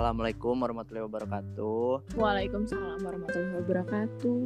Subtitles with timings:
[0.00, 2.16] Assalamualaikum warahmatullahi wabarakatuh.
[2.16, 4.36] Waalaikumsalam warahmatullahi wabarakatuh.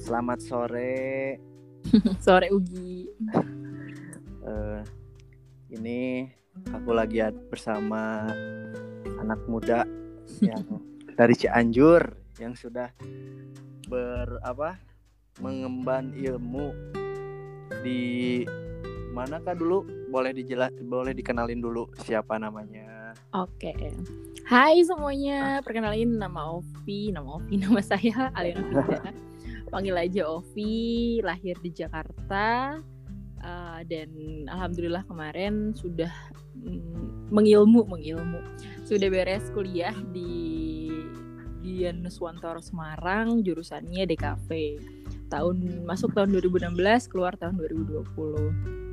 [0.00, 1.36] Selamat sore.
[2.24, 3.04] Sore Ugi.
[4.40, 4.80] Eh,
[5.76, 6.32] ini
[6.72, 7.20] aku lagi
[7.52, 8.24] bersama
[9.20, 9.84] anak muda
[10.48, 10.64] yang
[11.12, 12.88] dari Cianjur yang sudah
[13.92, 14.80] ber apa
[15.44, 16.72] mengemban ilmu
[17.84, 18.00] di
[19.12, 22.95] manakah dulu boleh dijelas boleh dikenalin dulu siapa namanya
[23.34, 23.74] Oke.
[24.46, 28.86] Hai semuanya, perkenalin nama Ovi, nama Ovi, nama saya Aliana.
[29.68, 32.78] Panggil aja Ovi, lahir di Jakarta.
[33.42, 34.10] eh, dan
[34.48, 36.10] alhamdulillah kemarin sudah
[36.56, 38.40] mm, mengilmu, mengilmu.
[38.86, 40.90] Sudah beres kuliah di
[41.66, 44.50] Dian Nuswantoro Semarang, jurusannya DKV.
[45.26, 48.85] Tahun masuk tahun 2016, keluar tahun 2020.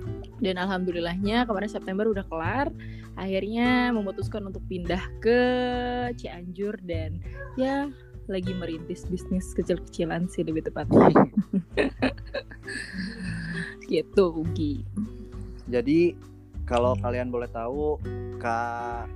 [0.44, 2.68] Dan alhamdulillahnya kemarin September udah kelar.
[3.16, 5.40] Akhirnya memutuskan untuk pindah ke
[6.20, 7.24] Cianjur dan
[7.56, 7.88] ya
[8.28, 11.16] lagi merintis bisnis kecil-kecilan sih lebih tepatnya.
[13.92, 14.84] gitu Ugi.
[15.72, 16.16] Jadi
[16.68, 18.00] kalau kalian boleh tahu
[18.40, 19.08] Kak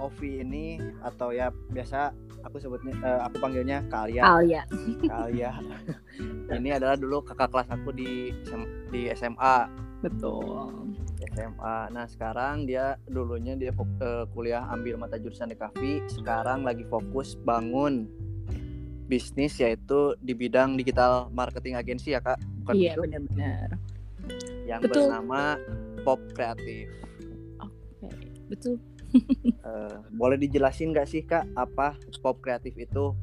[0.00, 4.24] Ovi ini atau ya biasa aku sebutnya eh, aku panggilnya Kalian.
[4.24, 4.62] Alia.
[5.04, 5.62] Kalian.
[6.58, 8.32] ini adalah dulu kakak kelas aku di
[8.88, 9.89] di SMA.
[10.00, 10.96] Betul.
[11.36, 11.78] SMA.
[11.92, 18.08] Nah, sekarang dia dulunya dia eh, kuliah ambil mata jurusan DKV, sekarang lagi fokus bangun
[19.10, 22.40] bisnis yaitu di bidang digital marketing agensi ya, Kak.
[22.64, 23.68] Bukan Iya benar-benar.
[24.68, 25.10] yang betul.
[25.10, 25.58] bernama
[26.06, 26.88] Pop Kreatif.
[27.60, 28.08] Oke,
[28.48, 28.76] betul.
[29.60, 33.14] Eh, boleh dijelasin nggak sih kak apa pop kreatif itu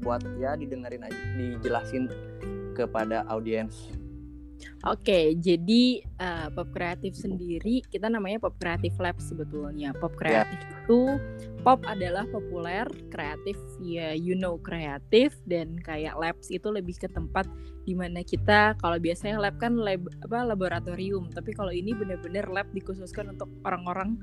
[0.00, 2.08] buat ya didengerin aja dijelasin
[2.72, 3.92] kepada audiens
[4.82, 9.94] Oke, jadi uh, Pop Kreatif sendiri kita namanya Pop Kreatif Lab sebetulnya.
[9.96, 11.14] Pop Kreatif itu
[11.62, 12.82] pop adalah populer,
[13.14, 17.46] kreatif ya you know kreatif dan kayak labs itu lebih ke tempat
[17.86, 22.66] di mana kita kalau biasanya lab kan lab apa laboratorium, tapi kalau ini benar-benar lab
[22.74, 24.18] dikhususkan untuk orang-orang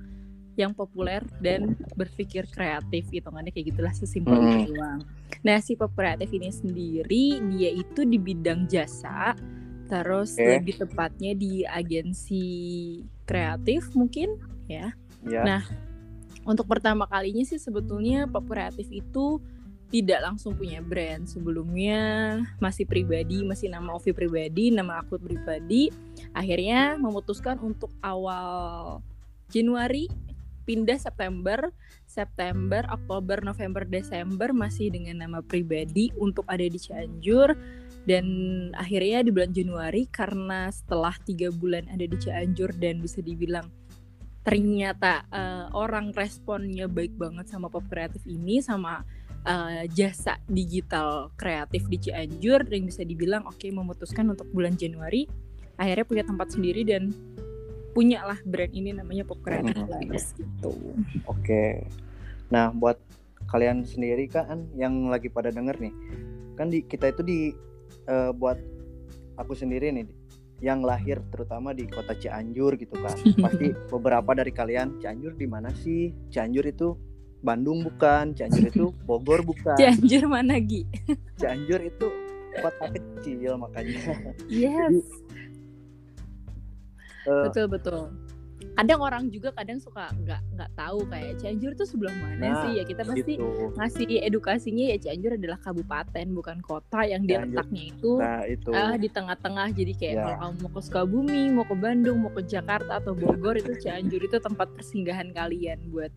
[0.60, 4.68] yang populer dan berpikir kreatif hitungannya kayak gitulah sesimpel Hmm.
[4.68, 5.00] itu doang.
[5.48, 9.32] Nah si pop kreatif ini sendiri dia itu di bidang jasa
[9.90, 10.46] Terus Oke.
[10.46, 12.46] lebih tepatnya di agensi
[13.26, 14.38] kreatif mungkin
[14.70, 14.94] ya.
[15.26, 15.64] ya Nah,
[16.48, 19.38] Untuk pertama kalinya sih sebetulnya pop kreatif itu
[19.90, 21.26] tidak langsung punya brand.
[21.30, 22.02] Sebelumnya
[22.58, 25.94] masih pribadi, masih nama Ovi pribadi, nama aku pribadi.
[26.34, 28.98] Akhirnya memutuskan untuk awal
[29.50, 30.10] Januari
[30.70, 31.74] pindah September,
[32.06, 37.58] September, Oktober, November, Desember masih dengan nama pribadi untuk ada di Cianjur
[38.08, 38.26] dan
[38.76, 43.68] akhirnya di bulan Januari karena setelah tiga bulan ada di Cianjur dan bisa dibilang
[44.44, 49.04] ternyata eh, orang responnya baik banget sama pop kreatif ini sama
[49.44, 55.28] eh, jasa digital kreatif di Cianjur yang bisa dibilang oke memutuskan untuk bulan Januari
[55.76, 57.12] akhirnya punya tempat sendiri dan
[57.92, 59.76] punya lah brand ini namanya pop kreatif.
[59.76, 60.72] Labs gitu.
[61.28, 61.64] oke
[62.48, 62.98] nah buat
[63.50, 65.94] kalian sendiri kan yang lagi pada denger nih
[66.56, 67.40] kan di kita itu di
[68.10, 68.58] eh, buat
[69.38, 70.10] aku sendiri nih
[70.60, 73.16] yang lahir terutama di kota Cianjur gitu kan.
[73.44, 76.12] Pasti beberapa dari kalian Cianjur di mana sih?
[76.34, 76.98] Cianjur itu
[77.40, 78.36] Bandung bukan?
[78.36, 79.80] Cianjur itu Bogor bukan?
[79.80, 80.84] Cianjur mana Gi?
[81.40, 82.08] Cianjur itu
[82.60, 84.36] kota kecil makanya.
[84.52, 85.06] Yes.
[87.30, 88.29] Eh, betul betul
[88.80, 92.80] kadang orang juga kadang suka nggak nggak tahu kayak Cianjur tuh sebelah mana Nah, sih
[92.80, 93.76] ya kita pasti gitu.
[93.76, 97.52] ngasih edukasinya ya Cianjur adalah kabupaten bukan kota yang dia Cianjur.
[97.54, 100.24] letaknya itu Nah itu ah, di tengah-tengah jadi kayak Ya.
[100.24, 104.22] kalau kamu mau ke Sukabumi mau ke Bandung mau ke Jakarta atau Bogor itu Cianjur
[104.22, 106.16] itu tempat persinggahan kalian buat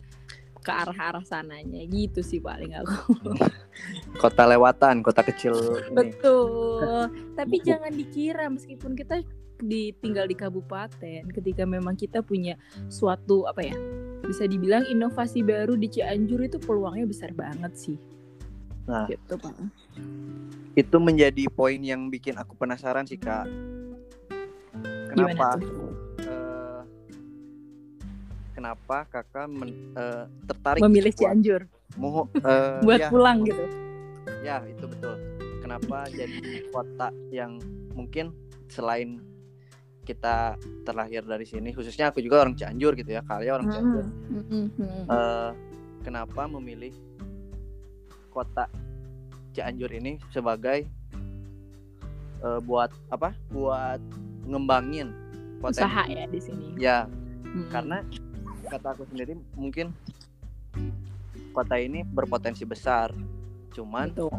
[0.57, 3.19] ke arah-arah sananya gitu sih paling aku
[4.23, 5.91] kota lewatan, kota kecil ini.
[5.91, 7.11] Betul.
[7.35, 9.27] Tapi jangan dikira meskipun kita
[9.63, 12.59] di tinggal di kabupaten, ketika memang kita punya
[12.91, 13.77] suatu apa ya?
[14.23, 17.99] Bisa dibilang inovasi baru di Cianjur itu peluangnya besar banget sih.
[18.87, 19.07] Nah.
[19.07, 19.55] gitu, Pak.
[20.75, 23.47] Itu menjadi poin yang bikin aku penasaran sih kak.
[25.13, 25.61] Kenapa?
[26.25, 26.83] Eh,
[28.57, 31.61] kenapa kakak men- eh, tertarik Memilih buat, Cianjur
[32.01, 33.65] mau eh, buat ya, pulang gitu.
[34.41, 35.15] ya itu betul.
[35.61, 37.61] Kenapa jadi kota yang
[37.93, 38.33] mungkin
[38.73, 39.21] selain
[40.03, 44.05] kita terlahir dari sini, khususnya aku juga orang Cianjur gitu ya, kalian orang Cianjur.
[44.05, 44.69] Hmm,
[45.07, 45.51] eh,
[46.03, 46.91] kenapa memilih
[48.29, 48.67] kota
[49.55, 50.85] Cianjur ini sebagai
[52.43, 53.31] eh, buat apa?
[53.55, 54.03] Buat
[54.43, 55.15] ngembangin
[55.63, 56.67] potensi Usaha ya di sini.
[56.75, 57.07] ya
[57.53, 57.69] Hmm.
[57.69, 58.01] karena
[58.65, 59.93] kata aku sendiri mungkin
[61.53, 63.13] kota ini berpotensi besar
[63.71, 64.33] cuman Betul.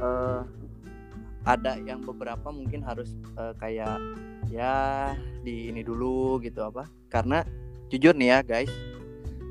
[0.00, 0.42] eh,
[1.44, 4.00] ada yang beberapa mungkin harus eh, kayak
[4.50, 5.12] ya
[5.44, 7.44] di ini dulu gitu apa karena
[7.92, 8.72] jujur nih ya guys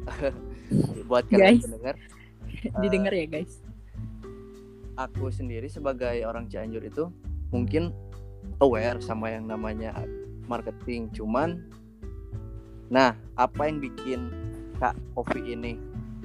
[1.10, 1.64] buat kalian Guys.
[1.64, 1.96] pendengar
[2.82, 3.54] Didengar ya guys.
[4.96, 7.10] aku sendiri sebagai orang Cianjur itu
[7.50, 7.92] mungkin
[8.62, 9.94] aware sama yang namanya
[10.46, 11.66] marketing cuman
[12.94, 14.30] nah apa yang bikin
[14.78, 15.80] Kak Ovi ini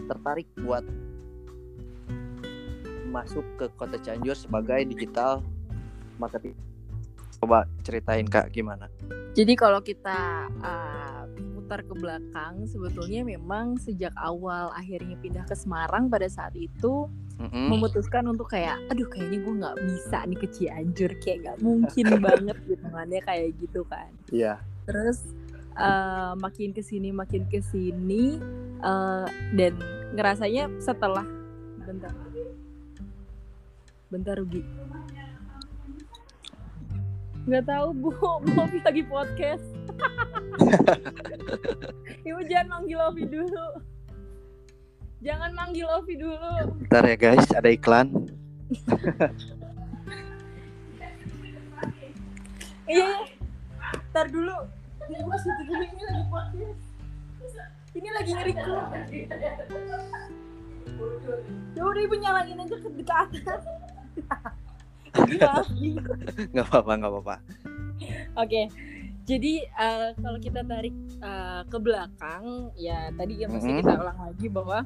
[0.09, 0.85] tertarik buat
[3.09, 5.41] masuk ke kota Cianjur sebagai digital
[6.21, 6.57] marketing
[7.39, 8.91] coba ceritain Kak gimana
[9.33, 11.23] Jadi kalau kita uh,
[11.55, 17.07] putar ke belakang, sebetulnya memang sejak awal akhirnya pindah ke Semarang pada saat itu
[17.39, 17.71] Mm-mm.
[17.71, 22.57] memutuskan untuk kayak, aduh kayaknya gue nggak bisa nih ke Cianjur, kayak nggak mungkin banget
[22.67, 22.87] gitu
[23.23, 24.11] kayak gitu kan.
[24.33, 24.59] iya
[24.89, 25.23] Terus
[25.79, 28.41] uh, makin ke sini makin ke sini
[28.83, 29.77] uh, dan
[30.17, 31.29] ngerasanya setelah
[31.85, 32.17] bentar,
[34.09, 34.65] bentar rugi.
[37.49, 38.13] Nggak tahu bu,
[38.45, 39.65] bu Ovi lagi podcast.
[42.29, 43.67] Ibu jangan manggil Ovi dulu.
[45.25, 46.77] Jangan manggil Ovi dulu.
[46.85, 48.13] Bentar ya guys ada iklan
[52.89, 53.21] Iya, iya.
[54.13, 54.57] Ntar dulu.
[55.09, 56.81] Ibu situ dulu ini lagi podcast.
[57.97, 58.89] Ini lagi nge-record.
[61.73, 63.65] Ya udah ibu nyalain aja ke atas.
[65.21, 65.55] Gila.
[66.53, 67.37] nggak apa-apa nggak apa-apa
[68.37, 68.71] Oke.
[69.25, 72.45] Jadi eh, kalau kita tarik eh, ke belakang,
[72.75, 73.79] ya tadi yang mesti Mhm.
[73.83, 74.79] kita ulang lagi bahwa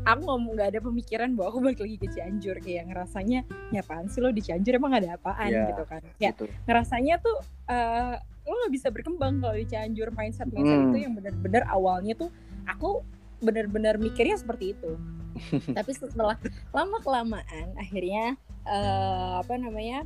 [0.00, 4.08] aku ngomong nggak ada pemikiran bahwa aku balik lagi ke Cianjur kayak ngerasanya ya apaan
[4.08, 5.68] sih lo di Cianjur emang ada apaan Iya.
[5.68, 7.36] gitu kan ya gitu ngerasanya tuh
[7.68, 10.88] eh, lo nggak bisa berkembang kalau di Cianjur mindset mindset Hmm.
[10.88, 12.32] itu yang benar-benar awalnya tuh
[12.64, 13.04] aku
[13.40, 14.92] benar-benar mikirnya seperti itu
[15.76, 16.36] tapi setelah
[16.70, 20.04] lama kelamaan akhirnya eh, apa namanya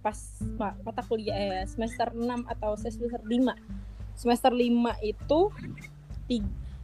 [0.00, 0.16] pas
[0.56, 5.40] ma- mata kuliah eh, semester 6 atau semester 5 semester 5 itu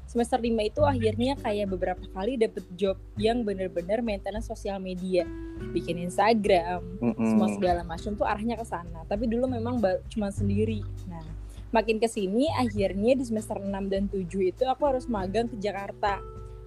[0.06, 5.26] semester 5 itu akhirnya kayak beberapa kali dapet job yang bener-bener maintenance sosial media
[5.74, 7.20] bikin Instagram Mm-mm.
[7.20, 9.02] semua segala macam tuh arahnya ke sana.
[9.08, 10.80] Tapi dulu memang cuma sendiri.
[11.10, 11.24] Nah,
[11.70, 14.22] makin ke sini akhirnya di semester 6 dan 7
[14.52, 16.18] itu aku harus magang ke Jakarta.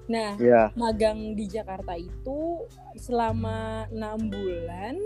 [0.09, 2.65] Nah, Iya, magang di Jakarta itu
[2.97, 4.97] selama enam bulan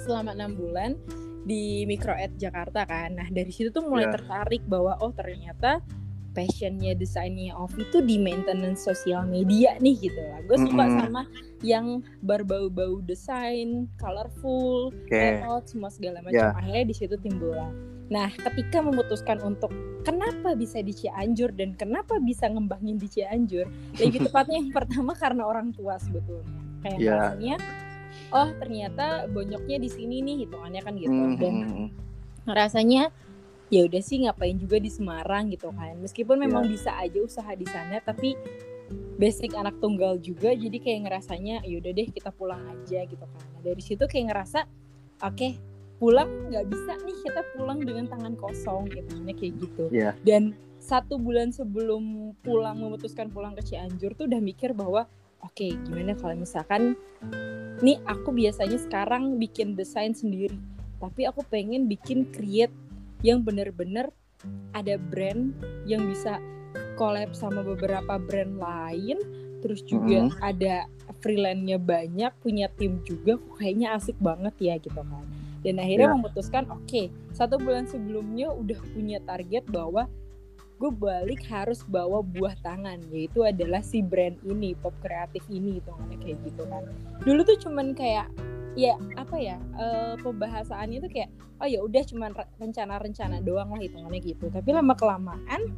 [0.00, 0.96] selama enam bulan
[1.44, 3.12] di Microed Jakarta kan.
[3.16, 4.16] Nah, dari situ tuh mulai Ya.
[4.16, 5.84] tertarik bahwa oh ternyata
[6.30, 10.40] passionnya desainnya Ovi itu di maintenance sosial media nih gitu lah.
[10.46, 10.98] Gue suka Mm-mm.
[11.02, 11.22] sama
[11.60, 11.86] yang
[12.22, 15.10] berbau-bau desain, colorful, oke.
[15.10, 16.54] layout semua segala macam Ya.
[16.54, 17.72] akhirnya di situ timbul lah.
[18.10, 19.70] Nah, ketika memutuskan untuk
[20.02, 25.46] kenapa bisa di Cianjur dan kenapa bisa ngembangin di Cianjur, lebih tepatnya yang pertama karena
[25.46, 26.58] orang tua sebetulnya.
[26.82, 27.10] Kayak Ya.
[27.14, 27.56] rasanya
[28.34, 31.14] oh ternyata bonyoknya di sini nih hitungannya kan gitu.
[31.14, 31.88] Mm, Dan mm, mm.
[32.50, 33.14] rasanya
[33.70, 35.94] ya udah sih ngapain juga di Semarang gitu kan.
[36.02, 36.70] Meskipun memang Ya.
[36.74, 38.34] bisa aja usaha di sana tapi
[39.20, 43.42] basic anak tunggal juga jadi kayak ngerasanya ya udah deh kita pulang aja gitu kan.
[43.54, 44.66] Nah, dari situ kayak ngerasa
[45.22, 45.69] oke
[46.00, 49.84] pulang nggak bisa nih kita pulang dengan tangan kosong gitu kayak gitu.
[49.92, 50.16] Iya.
[50.24, 55.04] Dan satu bulan sebelum pulang memutuskan pulang ke Cianjur tuh udah mikir bahwa
[55.44, 56.96] oke gimana kalau misalkan
[57.84, 60.56] nih aku biasanya sekarang bikin desain sendiri
[60.96, 62.72] tapi aku pengen bikin create
[63.20, 64.08] yang bener-bener
[64.72, 65.52] ada brand
[65.84, 66.40] yang bisa
[66.96, 69.20] collab sama beberapa brand lain
[69.60, 70.88] terus juga ada
[71.20, 75.28] freelance-nya banyak punya tim juga kayaknya asik banget ya gitu kan
[75.60, 76.16] dan akhirnya Ya.
[76.16, 80.08] memutuskan oke satu bulan sebelumnya udah punya target bahwa
[80.80, 85.92] gue balik harus bawa buah tangan yaitu adalah si brand ini pop kreatif ini gitu
[86.24, 86.88] kayak gitu kan.
[87.20, 88.32] Dulu tuh cuman kayak
[88.78, 91.28] ya apa ya eh, pembahasannya tuh kayak
[91.60, 94.48] oh ya udah cuman re- rencana-rencana doang lah hitungannya gitu.
[94.48, 95.68] Tapi lama kelamaan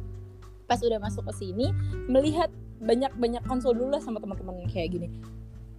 [0.71, 1.75] pas udah masuk ke sini
[2.07, 2.47] melihat
[2.79, 5.07] banyak-banyak konsol dulu lah sama teman-teman kayak gini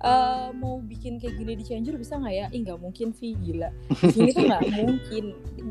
[0.05, 2.47] eh mau bikin kayak gini di Cianjur bisa nggak ya?
[2.53, 3.73] Ih nggak mungkin Vi gila.
[3.89, 5.25] Di sini tuh nggak mungkin.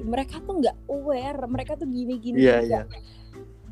[0.09, 1.41] Mereka tuh nggak aware.
[1.45, 2.41] Mereka tuh gini-gini.
[2.41, 2.65] Iya, juga.
[2.65, 2.81] iya.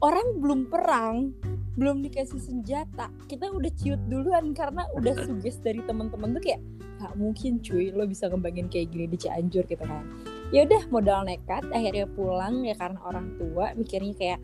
[0.01, 1.34] Orang belum perang,
[1.77, 6.62] belum dikasih senjata, kita udah ciut duluan karena udah suges dari teman-teman tuh kayak
[7.01, 10.06] nggak mungkin cuy lo bisa ngembangin kayak gini di Cianjur gitu kan.
[10.53, 14.39] Ya udah modal nekat, akhirnya pulang ya karena orang tua mikirnya kayak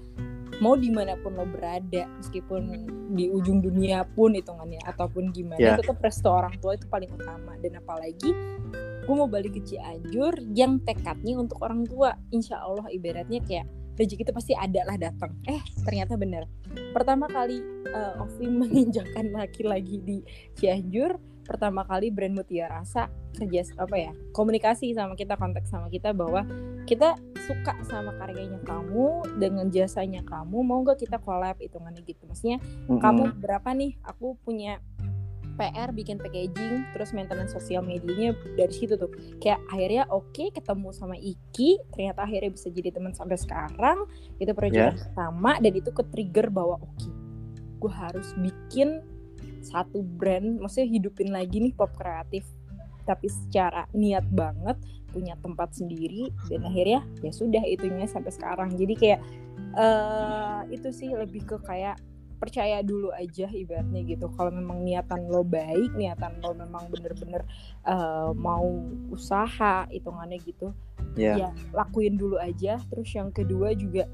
[0.57, 2.61] mau di mana pun lo berada meskipun
[3.13, 5.77] di ujung dunia pun hitungannya ataupun gimana Ya.
[5.77, 7.53] tetap resto orang tua itu paling utama.
[7.61, 8.33] Dan apalagi
[9.07, 12.17] gue mau balik ke Cianjur yang tekadnya untuk orang tua.
[12.33, 13.65] Insya Allah ibaratnya kayak
[13.97, 15.33] rezeki itu pasti ada lah datang.
[15.45, 16.45] Eh ternyata bener.
[16.93, 20.17] Pertama kali uh, Ovi menginjakan laki lagi di
[20.57, 21.15] Cianjur
[21.47, 26.43] pertama kali brand Mutiara Rasa kerja apa ya komunikasi sama kita konteks sama kita bahwa
[26.83, 27.15] kita
[27.47, 32.91] suka sama karyanya kamu dengan jasanya kamu mau gak kita collab hitungannya gitu maksudnya mm
[32.91, 32.99] -hmm.
[32.99, 34.83] kamu berapa nih aku punya
[35.57, 39.09] PR bikin packaging terus maintenance sosial medianya dari situ tuh
[39.41, 44.05] kayak akhirnya oke okay, ketemu sama Iki ternyata akhirnya bisa jadi teman sampai sekarang
[44.37, 44.93] itu proyek yeah.
[44.93, 47.11] pertama dan itu ke trigger bahwa oke okay,
[47.77, 49.01] gue harus bikin
[49.67, 52.47] satu brand maksudnya hidupin lagi nih pop kreatif.
[53.07, 54.75] Tapi secara niat banget
[55.15, 58.75] punya tempat sendiri dan akhirnya ya sudah itunya sampai sekarang.
[58.75, 59.21] Jadi kayak
[59.79, 61.99] uh, itu sih lebih ke kayak
[62.37, 64.29] percaya dulu aja ibaratnya gitu.
[64.35, 67.41] Kalau memang niatan lo baik niatan lo memang bener-bener
[67.87, 68.67] uh, mau
[69.09, 70.69] usaha hitungannya gitu
[71.17, 71.35] yeah.
[71.35, 72.77] ya lakuin dulu aja.
[72.93, 74.05] Terus yang kedua juga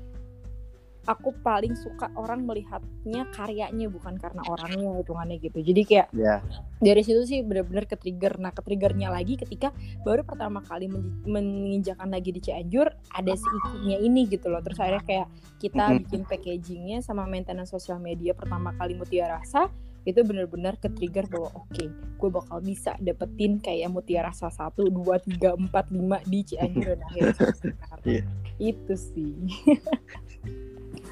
[1.04, 5.60] aku paling suka orang melihatnya karyanya bukan karena orangnya hitungannya gitu.
[5.60, 6.40] Jadi kayak yeah.
[6.80, 9.76] dari situ sih benar-benar ke trigger nah ke triggernya lagi ketika
[10.08, 10.88] baru pertama kali
[11.28, 14.64] menginjakan lagi di Cianjur ada si ikinya ini gitu loh.
[14.64, 15.28] Terus akhirnya kayak
[15.60, 19.68] kita bikin packagingnya sama maintenance sosial media pertama kali Mutiara Rasa
[20.04, 24.88] itu benar-benar ke trigger bahwa oke okay, gue bakal bisa dapetin kayak Mutiara Rasa satu
[24.88, 26.96] dua tiga empat lima di Cianjur.
[26.96, 27.36] Dan
[27.92, 28.24] akhirnya yeah.
[28.60, 29.36] itu sih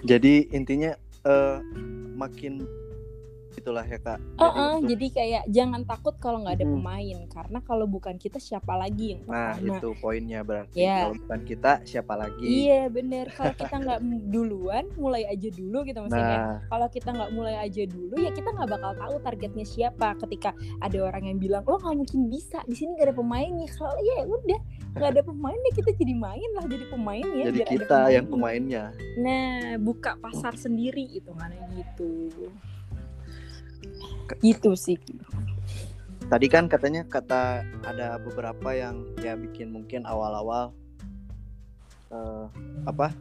[0.01, 0.91] jadi intinya
[1.25, 1.61] uh,
[2.17, 2.65] makin
[3.57, 4.19] itulah ya kak.
[4.39, 6.75] Uh -uh, jadi, jadi kayak jangan takut kalau nggak ada hmm.
[6.79, 9.59] pemain karena kalau bukan kita siapa lagi yang pertama.
[9.59, 11.07] Nah itu poinnya berarti yeah.
[11.07, 12.47] kalau bukan kita siapa lagi.
[12.47, 13.99] Iya bener kalau kita nggak
[14.31, 16.39] duluan mulai aja dulu gitu maksudnya.
[16.39, 16.57] Nah.
[16.71, 20.97] Kalau kita nggak mulai aja dulu ya kita nggak bakal tahu targetnya siapa ketika ada
[21.03, 24.61] orang yang bilang lo nggak mungkin bisa di sini gak ada pemainnya kalau ya udah
[24.91, 27.45] nggak ada pemainnya kita jadi main lah jadi pemain ya.
[27.47, 28.15] Jadi kita pemain.
[28.15, 28.83] yang pemainnya.
[29.19, 32.37] Nah buka pasar sendiri itu mana gitu
[34.39, 34.97] itu sih
[36.31, 40.71] tadi kan katanya kata ada beberapa yang ya bikin mungkin awal-awal
[42.07, 42.47] uh,
[42.87, 43.11] apa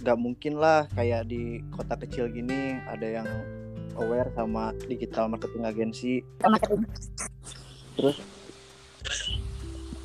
[0.00, 3.28] nggak mungkin lah kayak di kota kecil gini ada yang
[3.98, 6.14] aware sama digital marketing agency
[7.98, 8.16] terus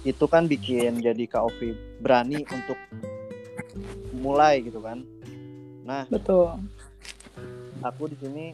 [0.05, 2.77] itu kan bikin jadi KOV berani untuk
[4.13, 5.01] mulai gitu kan.
[5.81, 6.53] Nah betul.
[7.81, 8.45] aku di sini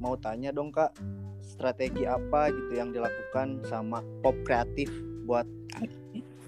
[0.00, 0.92] mau tanya dong kak
[1.40, 4.92] strategi apa gitu yang dilakukan sama pop kreatif
[5.24, 5.48] buat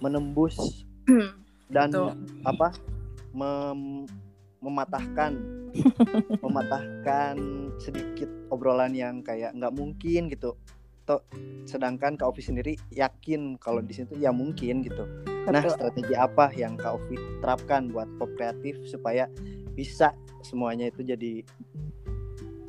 [0.05, 1.33] menembus hmm,
[1.73, 2.13] dan Betul.
[2.45, 2.69] apa
[3.33, 4.05] mem
[4.61, 5.33] mematahkan
[6.45, 7.37] mematahkan
[7.81, 10.59] sedikit obrolan yang kayak nggak mungkin gitu
[11.09, 11.25] Toh,
[11.65, 15.09] sedangkan Kak Ovi sendiri yakin kalau di situ ya mungkin gitu.
[15.25, 15.57] Betul.
[15.57, 19.25] Nah, strategi apa yang Kak Ovi terapkan buat pop kreatif supaya
[19.73, 20.13] bisa
[20.45, 21.41] semuanya itu jadi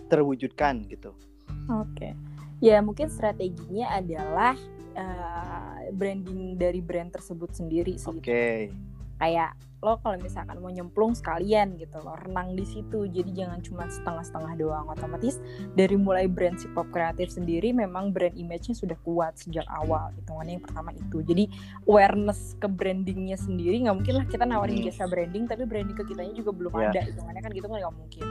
[0.07, 1.11] terwujudkan gitu.
[1.67, 1.91] Oke.
[1.99, 2.11] Okay.
[2.63, 4.55] Ya mungkin strateginya adalah
[4.95, 8.07] uh, branding dari brand tersebut sendiri sih.
[8.07, 8.23] Oke.
[8.23, 8.57] Okay.
[9.19, 13.83] Kayak lo kalau misalkan mau nyemplung sekalian gitu lo renang di situ jadi jangan cuma
[13.87, 15.39] setengah-setengah doang otomatis
[15.71, 20.59] dari mulai brand si pop kreatif sendiri memang brand image-nya sudah kuat sejak awal hitungannya
[20.59, 21.47] yang pertama itu jadi
[21.87, 24.87] awareness ke brandingnya sendiri nggak mungkin lah kita nawarin hmm.
[24.91, 26.91] jasa branding tapi branding ke kitanya juga belum yeah.
[26.91, 28.25] ada hitungannya kan gitu kan nggak mungkin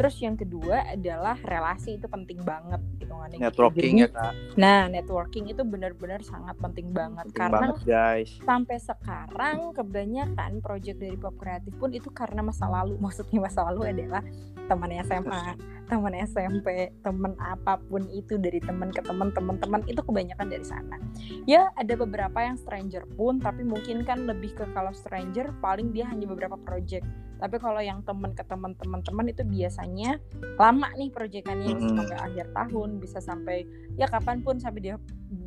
[0.00, 3.36] Terus yang kedua adalah relasi itu penting banget hitungannya.
[3.36, 4.08] Networking gitu.
[4.08, 4.32] ya kak.
[4.56, 8.32] Nah networking itu benar-benar sangat penting banget penting karena banget, guys.
[8.40, 12.96] sampai sekarang kebanyakan project dari pop kreatif pun itu karena masa lalu.
[13.04, 14.22] Maksudnya masa lalu adalah
[14.70, 15.42] teman SMA,
[15.90, 20.96] teman SMP, teman apa pun itu dari teman ke teman, teman-teman itu kebanyakan dari sana.
[21.46, 26.06] Ya ada beberapa yang stranger pun, tapi mungkin kan lebih ke kalau stranger paling dia
[26.06, 27.06] hanya beberapa project
[27.40, 30.20] tapi kalau yang teman ke teman teman-teman itu biasanya
[30.60, 31.96] lama nih proyekannya mm -hmm.
[31.96, 33.64] sampai akhir tahun bisa sampai
[33.96, 34.94] ya kapan pun sampai dia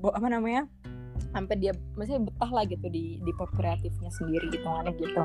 [0.02, 0.66] apa namanya
[1.34, 5.24] sampai dia masih betah lah gitu di di pop kreatifnya sendiri gitu hitungannya gitu.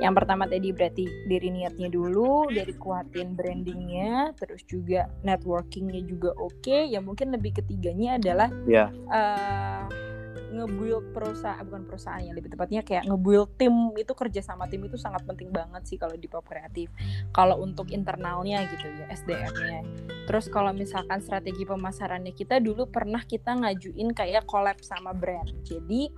[0.00, 6.62] Yang pertama tadi berarti dari niatnya dulu, dari kuatin brandingnya, terus juga networkingnya juga oke.
[6.64, 6.88] Okay.
[6.88, 8.88] Ya mungkin lebih ketiganya adalah yeah.
[8.88, 9.10] Iya.
[9.10, 10.07] uh,
[10.48, 13.72] ngebuild perusahaan bukan perusahaan ya lebih tepatnya kayak ngebuild tim.
[13.96, 16.88] Itu kerja sama tim itu sangat penting banget sih kalau di pop kreatif.
[17.32, 19.80] Kalau untuk internalnya gitu ya SDM-nya
[20.28, 25.48] terus kalau misalkan strategi pemasarannya kita dulu pernah kita ngajuin kayak collab sama brand.
[25.64, 26.12] Jadi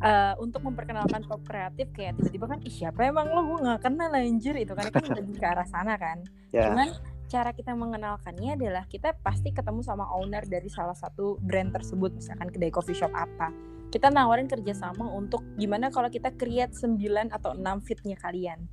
[0.00, 3.44] uh, untuk memperkenalkan pop kreatif kayak tiba-tiba kan Ih, siapa emang lo?
[3.44, 6.24] Gue nggak kenal anjir itu kan kan lebih ke arah sana kan.
[6.48, 6.72] Yeah.
[6.72, 6.88] cuman
[7.26, 12.48] cara kita mengenalkannya adalah kita pasti ketemu sama owner dari salah satu brand tersebut misalkan
[12.50, 13.50] kedai coffee shop apa.
[13.90, 18.66] Kita nawarin kerjasama untuk gimana kalau kita create 9 atau 6 fitnya kalian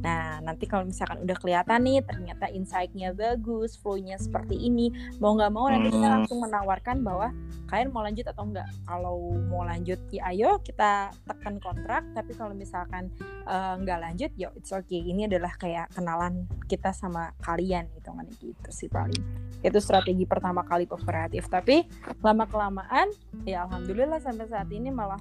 [0.00, 4.88] Nah, nanti kalau misalkan udah kelihatan nih, ternyata insight-nya bagus, flow-nya seperti ini,
[5.20, 6.16] mau nggak mau nanti kita Hmm.
[6.20, 7.28] langsung menawarkan bahwa
[7.68, 8.68] kalian mau lanjut atau enggak.
[8.88, 12.02] Kalau mau lanjut, ya ayo kita tekan kontrak.
[12.16, 13.12] Tapi kalau misalkan
[13.50, 15.00] eh, nggak lanjut, ya it's okay.
[15.04, 19.20] Ini adalah kayak kenalan kita sama kalian, gitu kan gitu sih paling.
[19.60, 21.50] Itu strategi pertama kali kooperatif.
[21.52, 21.84] Tapi
[22.24, 23.12] lama kelamaan,
[23.44, 25.20] ya alhamdulillah sampai saat ini malah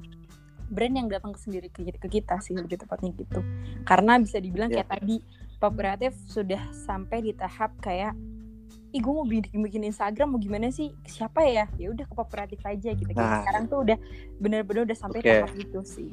[0.70, 3.42] brand yang datang ke sendiri ke, ke kita sih lebih tepatnya gitu.
[3.84, 4.82] Karena bisa dibilang Ya.
[4.86, 5.16] kayak tadi
[5.60, 8.16] pop kreatif sudah sampai di tahap kayak
[8.90, 10.90] ih gue mau bikin bikin Instagram mau gimana sih?
[11.06, 11.66] Siapa ya?
[11.78, 13.12] Ya udah ke pop kreatif aja gitu.
[13.14, 13.46] Nah.
[13.46, 13.98] sekarang tuh udah
[14.42, 15.30] bener-bener udah sampai Oke.
[15.30, 16.12] tahap itu sih.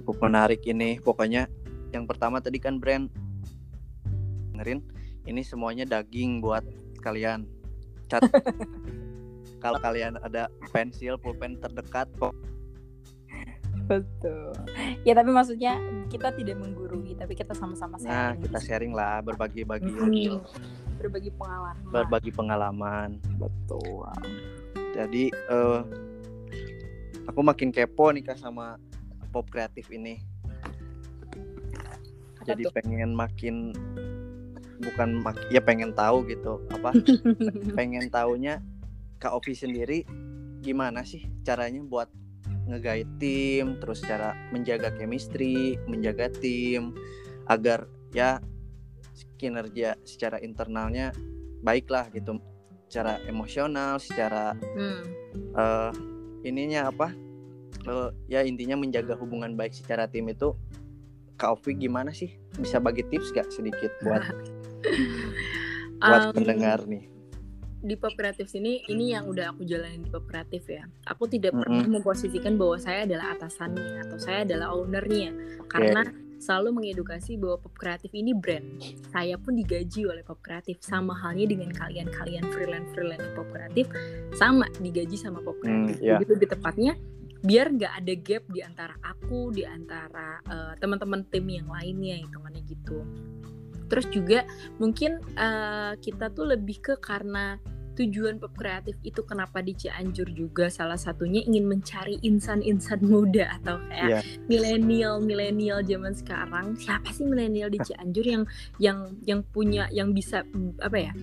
[0.00, 1.00] Cukup menarik ini.
[1.00, 1.48] Pokoknya
[1.96, 3.08] yang pertama tadi kan brand.
[4.52, 4.84] Dengerin
[5.24, 6.64] ini semuanya daging buat
[7.00, 7.48] kalian.
[8.08, 8.20] Cat
[9.64, 12.04] kalau kalian ada pensil pulpen terdekat.
[12.20, 12.36] Kok
[13.88, 14.52] betul.
[15.04, 15.80] Ya tapi maksudnya
[16.12, 18.40] kita tidak menggurui tapi kita sama-sama nah sharing.
[18.48, 20.40] kita sharing lah berbagi-bagi Mm-mm.
[21.00, 21.84] berbagi pengalaman.
[21.92, 23.08] Berbagi pengalaman.
[23.40, 24.08] Betul.
[24.96, 25.80] Jadi eh
[27.28, 28.80] aku makin kepo nih kak sama
[29.32, 30.20] pop kreatif ini.
[32.40, 32.72] Apa jadi tuh?
[32.76, 33.72] pengen makin
[34.80, 36.92] bukan mak ya pengen tahu gitu apa?
[37.78, 38.64] Pengen taunya
[39.24, 40.04] Kak Ovi sendiri
[40.60, 42.12] gimana sih caranya buat
[42.68, 46.92] ngegait tim terus cara menjaga chemistry menjaga tim
[47.48, 48.36] agar ya
[49.40, 51.16] kinerja secara internalnya
[51.64, 52.36] baiklah gitu
[52.88, 55.02] secara emosional secara Hmm.
[55.56, 55.92] eh,
[56.44, 57.16] ininya apa
[57.84, 60.56] Eh, ya intinya menjaga hubungan baik secara tim itu
[61.36, 64.24] Kak Ovi gimana sih bisa bagi tips gak sedikit buat
[66.00, 67.12] buat Um, pendengar nih
[67.84, 70.88] di pop kreatif sini ini yang udah aku jalanin di pop kreatif ya.
[71.04, 71.62] Aku tidak Mm-mm.
[71.68, 75.30] pernah memposisikan bahwa saya adalah atasannya atau saya adalah ownernya.
[75.68, 76.00] Karena
[76.40, 78.80] selalu mengedukasi bahwa pop kreatif ini brand.
[79.08, 83.84] Saya pun digaji oleh pop kreatif sama halnya dengan kalian-kalian freelance freelance pop kreatif
[84.32, 86.16] sama digaji sama pop Hmm, kreatif ya.
[86.20, 86.92] jadi lebih tepatnya
[87.44, 92.60] biar nggak ada gap di antara aku di antara eh, teman-teman tim yang lainnya hitungannya
[92.64, 93.04] gitu
[93.94, 94.42] terus juga
[94.76, 97.62] mungkin eh, kita tuh lebih ke karena
[97.94, 103.78] tujuan pop kreatif itu kenapa di Cianjur juga salah satunya ingin mencari insan-insan muda atau
[103.86, 104.20] kayak Iya.
[104.50, 108.42] milenial milenial zaman sekarang siapa sih milenial di Cianjur yang
[108.82, 110.42] yang yang punya yang bisa
[110.82, 111.14] apa ya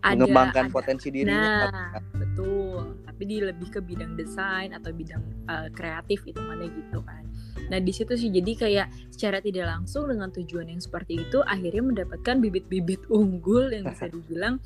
[0.00, 2.96] ada mengembangkan ada- potensi dirinya Nah, betul.
[3.04, 7.24] Tapi di lebih ke bidang desain atau bidang uh, kreatif hitungannya gitu kan.
[7.70, 11.82] Nah, di situ sih jadi kayak secara tidak langsung dengan tujuan yang seperti itu akhirnya
[11.82, 14.58] mendapatkan bibit-bibit unggul yang bisa dibilang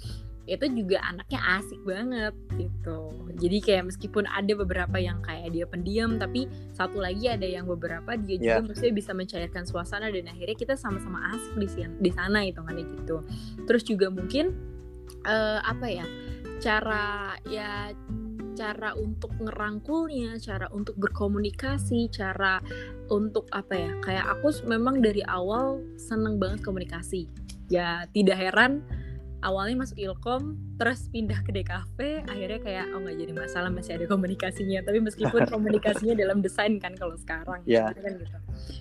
[0.49, 3.13] itu juga anaknya asik banget gitu.
[3.37, 8.17] Jadi kayak meskipun ada beberapa yang kayak dia pendiam tapi satu lagi ada yang beberapa
[8.17, 8.65] dia juga Ya.
[8.65, 11.69] maksudnya bisa mencairkan suasana dan akhirnya kita sama-sama asik di
[12.01, 13.21] di sana hitungannya gitu.
[13.69, 14.57] Terus juga mungkin
[15.29, 16.09] eh, apa ya
[16.65, 17.93] cara ya
[18.59, 22.59] cara untuk ngerangkulnya, cara untuk berkomunikasi, cara
[23.07, 27.31] untuk apa ya kayak aku memang dari awal seneng banget komunikasi.
[27.71, 28.83] Ya tidak heran
[29.47, 34.11] awalnya masuk ilkom terus pindah ke DKV akhirnya kayak oh nggak jadi masalah masih ada
[34.11, 34.83] komunikasinya.
[34.83, 37.95] Tapi meskipun komunikasinya dalam desain kan kalau sekarang Ya.
[37.95, 38.35] kan gitu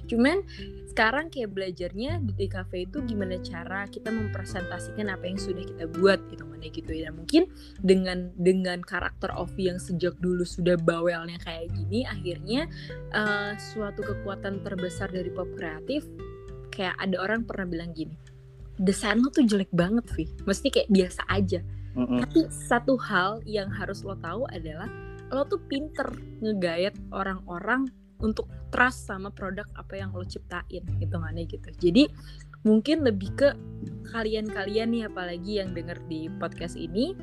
[0.10, 0.44] cuman
[0.92, 6.18] sekarang kayak belajarnya di DKV itu gimana cara kita mempresentasikan apa yang sudah kita buat
[6.34, 7.14] gitu mana gitu ya.
[7.14, 7.46] Mungkin
[7.86, 12.66] dengan dengan karakter Ovi yang sejak dulu sudah bawelnya kayak gini akhirnya
[13.14, 16.10] eh, suatu kekuatan terbesar dari pop kreatif
[16.74, 18.18] kayak ada orang pernah bilang gini
[18.78, 20.30] desain lo tuh jelek banget Vi.
[20.46, 21.62] Mesti kayak biasa aja.
[21.98, 22.22] Mm-mm.
[22.22, 24.86] tapi satu hal yang harus lo tahu adalah
[25.34, 26.06] lo tuh pinter
[26.46, 27.90] ngegayat orang-orang
[28.24, 31.70] untuk trust sama produk apa yang lo ciptain hitungannya gitu.
[31.78, 32.10] Jadi
[32.66, 33.50] mungkin lebih ke
[34.12, 37.14] kalian-kalian nih apalagi yang denger di podcast ini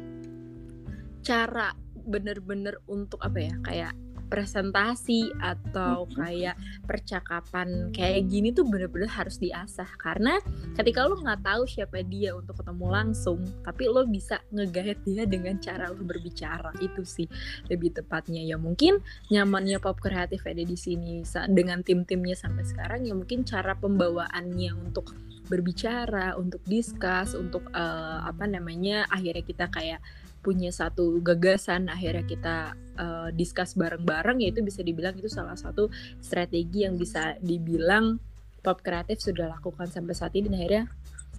[1.24, 1.72] cara
[2.04, 3.92] bener-bener untuk apa ya kayak
[4.34, 9.86] presentasi atau kayak percakapan kayak gini tuh bener-bener harus diasah.
[9.94, 10.42] Karena
[10.74, 15.62] ketika lo nggak tahu siapa dia untuk ketemu langsung tapi lo bisa ngegayat dia dengan
[15.62, 16.74] cara lo berbicara.
[16.82, 17.30] Itu sih
[17.70, 18.42] lebih tepatnya.
[18.42, 18.98] Ya mungkin
[19.30, 21.22] nyamannya pop kreatif ada di sini
[21.54, 25.14] dengan tim-timnya sampai sekarang ya mungkin cara pembawaannya untuk
[25.48, 30.00] berbicara untuk discuss untuk eh, apa namanya akhirnya kita kayak
[30.44, 32.56] punya satu gagasan akhirnya kita
[33.00, 35.88] eh, discuss bareng-bareng ya itu bisa dibilang itu salah satu
[36.20, 38.20] strategi yang bisa dibilang
[38.60, 40.84] pop kreatif sudah lakukan sampai saat ini dan akhirnya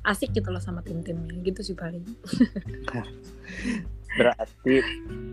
[0.06, 1.34] asik gitu loh sama tim-timnya.
[1.42, 2.06] Gitu sih paling.
[4.22, 4.80] Berarti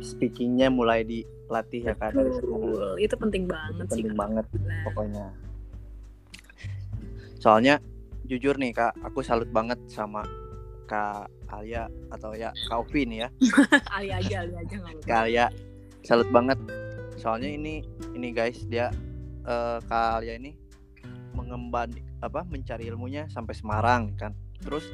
[0.00, 1.94] speakingnya mulai dilatih ya.
[1.94, 4.18] Betul, itu penting Itu banget sih penting Kak.
[4.18, 5.26] banget Nah, pokoknya.
[7.38, 7.74] Soalnya
[8.26, 10.24] jujur nih kak aku salut banget sama
[10.88, 12.50] kak Alia atau ya
[12.92, 13.28] nih ya.
[13.96, 15.20] Alia aja Alia aja nggak apa-apa.
[15.22, 15.46] Alia
[16.02, 16.58] salut banget.
[17.20, 17.84] Soalnya ini
[18.16, 18.88] ini guys dia
[19.44, 20.56] eh, kak Alia ini
[21.36, 21.92] mengemban
[22.24, 24.32] apa mencari ilmunya sampai Semarang kan.
[24.64, 24.88] Terus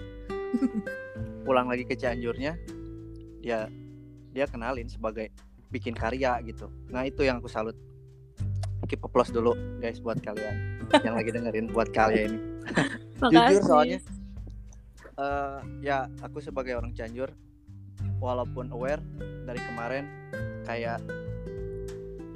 [1.47, 2.59] pulang lagi ke Cianjurnya
[3.39, 3.71] dia
[4.35, 5.31] dia kenalin sebagai
[5.71, 6.69] bikin karya gitu.
[6.91, 7.79] Nah itu yang aku salut.
[8.89, 9.53] Keep applause dulu
[9.85, 12.41] guys buat kalian yang lagi dengerin buat kalian ini.
[13.33, 13.65] Jujur Makasih.
[13.69, 13.99] soalnya
[15.19, 17.35] eh, ya aku sebagai orang Cianjur
[18.23, 19.03] walaupun aware
[19.47, 20.05] dari kemarin
[20.67, 21.03] kayak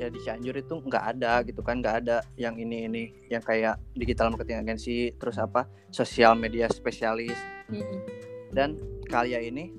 [0.03, 3.79] ya di Cianjur itu nggak ada gitu kan nggak ada yang ini ini yang kayak
[3.95, 7.39] digital marketing agency terus apa sosial media spesialis
[7.71, 8.01] Mm-mm.
[8.51, 8.75] dan
[9.07, 9.71] Kalia ini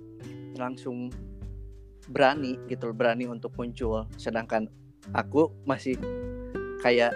[0.55, 1.11] langsung
[2.07, 4.69] berani gitu berani untuk muncul sedangkan
[5.11, 5.99] aku masih
[6.83, 7.11] kayak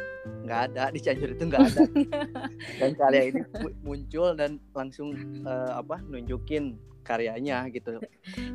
[0.47, 1.83] nggak ada di Cianjur itu nggak ada
[2.79, 5.11] dan Kalia ini mu- muncul dan langsung
[5.43, 7.99] eh, apa nunjukin karyanya gitu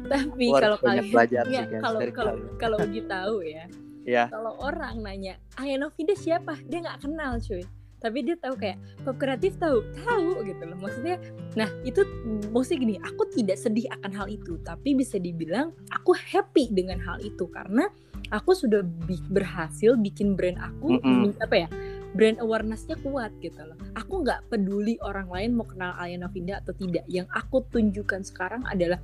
[0.05, 2.59] Tapi Gua kalau kalian belajar sih, ya, guys, kalau kalau kalian.
[2.59, 3.65] kalau Ugi tahu ya,
[4.05, 7.65] ya kalau orang nanya Aya Novida siapa, dia nggak kenal cuy.
[8.03, 10.77] Tapi dia tahu kayak pop kreatif tahu, tahu gitu loh.
[10.83, 11.17] Maksudnya,
[11.55, 12.03] nah itu
[12.51, 17.23] maksudnya gini, aku tidak sedih akan hal itu, tapi bisa dibilang aku happy dengan hal
[17.23, 17.87] itu karena
[18.35, 21.37] aku sudah bi- berhasil bikin brand aku Mm-mm.
[21.39, 21.69] apa ya
[22.13, 23.77] brand awarenessnya kuat gitu loh.
[23.97, 27.09] Aku nggak peduli orang lain mau kenal Alia Novinda atau tidak.
[27.09, 29.01] Yang aku tunjukkan sekarang adalah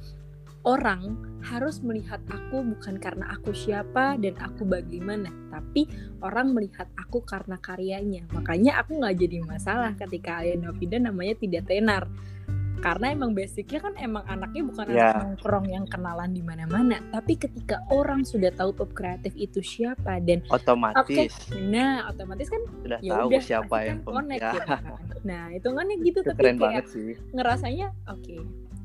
[0.68, 1.16] orang
[1.48, 5.88] harus melihat aku bukan karena aku siapa dan aku bagaimana, tapi
[6.20, 8.28] orang melihat aku karena karyanya.
[8.37, 12.04] Makanya aku nggak jadi masalah ketika Alia Novinda namanya tidak tenar.
[12.78, 15.11] Karena emang basicnya kan emang anaknya bukan Ya.
[15.11, 20.22] anak nongkrong yang kenalan di mana-mana, tapi ketika orang sudah tahu pop kreatif itu siapa
[20.22, 24.52] dan otomatis Nah, otomatis kan sudah ya tahu udah siapa pasti yang kan connect ya.
[24.54, 24.83] gitu kan.
[25.26, 28.37] Nah, hitungannya gitu Itu tapi keren kayak banget sih ngerasanya oke.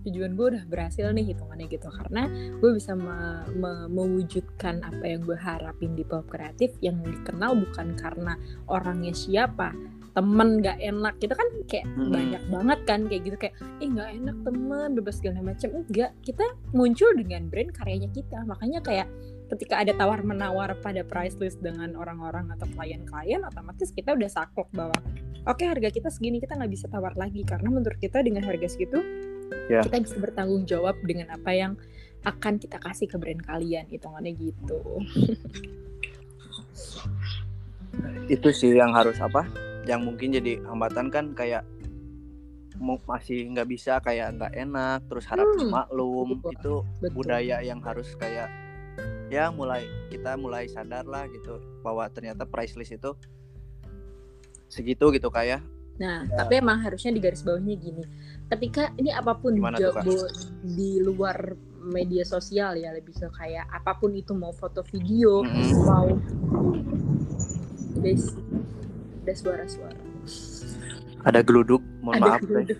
[0.03, 1.87] Tujuan gue udah berhasil nih hitungannya gitu.
[1.87, 2.27] Karena
[2.59, 7.95] gue bisa me- me- mewujudkan apa yang gue harapin di pop kreatif yang dikenal bukan
[7.95, 8.35] karena
[8.67, 9.71] orangnya siapa
[10.13, 11.17] temen gak enak.
[11.17, 12.13] Gitu kan kayak Mm-mm.
[12.13, 13.35] banyak banget kan kayak gitu.
[13.41, 18.45] Kayak ih nggak enak temen bebas segala macam enggak kita muncul dengan brand karyanya kita.
[18.45, 19.07] Makanya kayak
[19.51, 24.65] ketika ada tawar menawar pada price list dengan orang-orang atau klien-klien otomatis kita udah saklek
[24.73, 24.97] bahwa
[25.45, 27.41] oke harga kita segini kita nggak bisa tawar lagi.
[27.41, 29.01] Karena menurut kita dengan harga segitu
[29.67, 29.81] Ya.
[29.81, 31.73] kita bisa bertanggung jawab dengan apa yang
[32.23, 34.79] akan kita kasih ke brand kalian hitungannya gitu.
[38.25, 39.45] Itu sih yang harus apa?
[39.83, 41.67] Yang mungkin jadi hambatan kan kayak
[42.75, 46.41] mau masih nggak bisa kayak nggak enak terus harap Hmm, maklum.
[46.41, 46.51] betul.
[46.51, 47.11] itu betul.
[47.13, 48.49] budaya yang harus kayak
[49.29, 53.13] ya mulai kita mulai sadar lah gitu bahwa ternyata price list itu
[54.67, 55.61] segitu gitu kayak
[55.93, 56.35] Nah, Ya.
[56.41, 58.03] tapi emang harusnya di garis bawahnya gini.
[58.49, 60.25] Ketika ini apa pun Gimana jabo
[60.63, 61.53] di luar
[61.83, 65.85] media sosial ya, lebih ke kayak apa pun itu mau foto video, Mm-mm.
[65.85, 66.07] mau
[67.95, 68.33] guys,
[69.23, 70.01] ada suara-suara.
[71.23, 72.79] ada geluduk mohon ada maaf geluduk.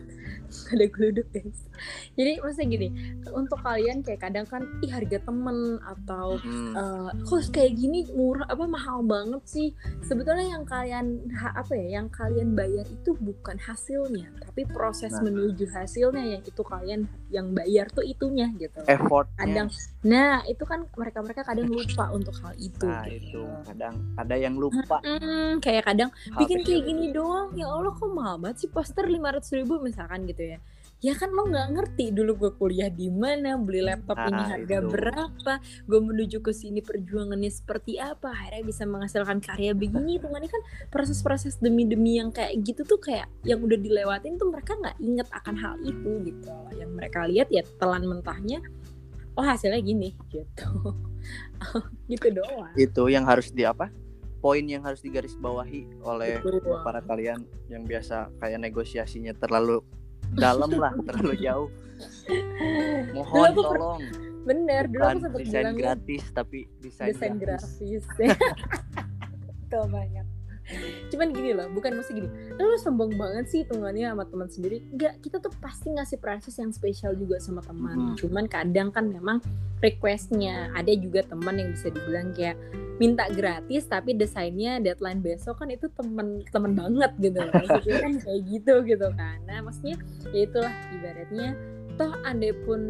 [0.73, 1.59] ada geluduk guys.
[2.17, 2.87] Jadi maksudnya gini,
[3.29, 8.45] untuk kalian kayak kadang kan ih harga temen atau Hmm, eh kok kayak gini murah
[8.45, 9.69] apa mahal banget sih?
[10.01, 15.25] Sebetulnya yang kalian ha- apa ya yang kalian bayar itu bukan hasilnya tapi proses Nah.
[15.25, 18.81] menuju hasilnya yang itu kalian yang bayar tuh itunya gitu.
[18.85, 19.37] Effortnya.
[19.39, 19.67] Kadang
[20.03, 23.39] nah itu kan mereka mereka kadang lupa untuk hal itu nah gitu.
[23.39, 23.43] itu.
[23.65, 24.99] Kadang ada yang lupa.
[24.99, 28.69] Hmm, kayak kadang hal bikin kayak gini doang ya Allah kok mahal banget sih?
[28.69, 30.59] Poster 500 ribu misalkan gitu ya
[31.03, 34.77] ya kan lo nggak ngerti dulu gue kuliah di mana beli laptop ini Nah, harga
[34.79, 34.87] itu.
[34.87, 40.63] berapa gue menuju ke sini perjuangannya seperti apa akhirnya bisa menghasilkan karya begini itu kan
[40.87, 45.55] proses-proses demi-demi yang kayak gitu tuh kayak yang udah dilewatin tuh mereka nggak inget akan
[45.59, 46.47] hal itu gitu.
[46.79, 48.63] Yang mereka lihat ya telan mentahnya
[49.35, 50.71] oh hasilnya gini gitu.
[52.11, 52.71] Gitu doang.
[52.75, 53.87] Itu yang harus di apa?
[54.43, 56.83] Poin yang harus digarisbawahi oleh Betul.
[56.83, 59.79] para kalian yang biasa kayak negosiasinya terlalu
[60.37, 61.69] dalam lah terlalu jauh.
[63.13, 64.01] Mohon Dulu tolong.
[64.43, 67.79] Bener dulu aku sempat desain bilang gratis tapi desain, desain gratis.
[67.79, 68.05] grafis.
[69.71, 70.32] Tuh banyak
[71.11, 72.29] cuman gini loh bukan mesti gini.
[72.55, 74.77] Lu sombong banget sih hitungannya sama teman sendiri?
[74.95, 77.95] Enggak kita tuh pasti ngasih prices yang spesial juga sama teman.
[78.13, 78.15] Mhm.
[78.19, 79.37] cuman kadang kan memang
[79.83, 82.55] requestnya ada juga teman yang bisa dibilang kayak
[83.01, 87.53] minta gratis tapi desainnya deadline besok kan itu temen temen banget gitu loh.
[87.53, 89.37] Maksudnya kan kayak gitu gitu kan.
[89.43, 89.97] Nah maksudnya
[90.31, 91.49] ya itulah ibaratnya
[91.99, 92.89] toh andai pun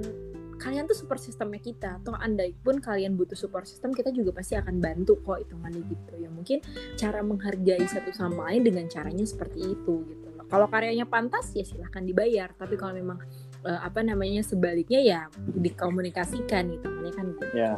[0.64, 2.00] kalian tuh support sistemnya kita.
[2.08, 6.14] Toh andai pun kalian butuh support system kita juga pasti akan bantu kok hitungannya gitu.
[6.24, 6.64] Ya mungkin
[6.96, 10.28] cara menghargai satu sama lain dengan caranya seperti itu gitu.
[10.40, 12.56] Loh kalau karyanya pantas ya silahkan dibayar.
[12.56, 13.20] Tapi kalau memang
[13.68, 16.88] uh, apa namanya sebaliknya ya dikomunikasikan gitu.
[16.88, 17.46] Makanya kan gitu.
[17.52, 17.74] ya.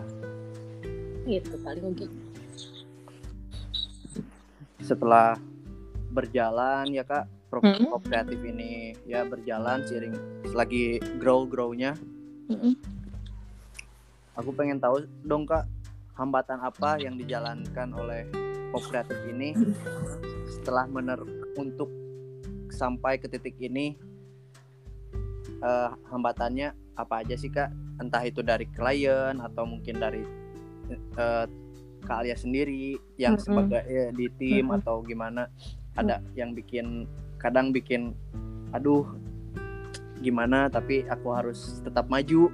[1.26, 2.36] Gitu paling gitu
[4.86, 5.34] setelah
[6.14, 7.60] berjalan ya kak pro
[8.06, 10.14] kreatif ini ya berjalan seiring
[10.54, 11.98] lagi grow grownya
[12.52, 12.74] Mm-mm.
[14.36, 15.66] aku pengen tahu dong kak
[16.16, 18.28] hambatan apa yang dijalankan oleh
[18.72, 19.56] pop kreatif ini
[20.48, 21.20] setelah mener
[21.56, 21.88] untuk
[22.72, 23.96] sampai ke titik ini
[25.64, 30.24] eh, hambatannya apa aja sih kak entah itu dari klien atau mungkin dari
[30.92, 31.46] eh,
[32.06, 33.46] kak Alia sendiri yang Mm-mm.
[33.46, 34.78] sebagai eh, di tim Mm-mm.
[34.82, 35.48] atau gimana
[35.96, 37.08] ada yang bikin
[37.40, 38.12] kadang bikin
[38.76, 39.08] aduh
[40.26, 42.50] gimana tapi aku harus tetap maju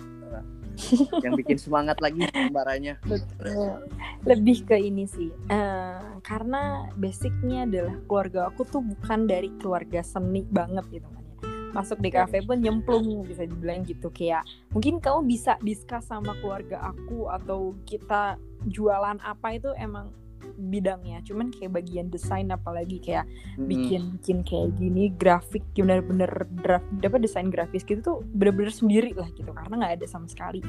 [1.21, 3.85] yang bikin semangat lagi gambarannya Betul.
[4.23, 10.45] Lebih ke ini sih, eh, karena basicnya adalah keluarga aku tuh bukan dari keluarga seni
[10.47, 11.35] banget gitu kan ya.
[11.71, 14.43] Masuk di kafe pun nyemplung bisa dibilang gitu kayak
[14.75, 18.35] mungkin kamu bisa diskus sama keluarga aku atau kita
[18.67, 20.11] jualan apa itu emang
[20.55, 21.23] bidangnya.
[21.23, 23.67] Cuman kayak bagian desain apalagi kayak Mm-mm.
[23.67, 26.29] bikin bikin kayak gini grafik bener-bener
[26.63, 29.51] draft dapat desain grafis gitu tuh bener-bener sendiri lah gitu.
[29.51, 30.61] Karena nggak ada sama sekali.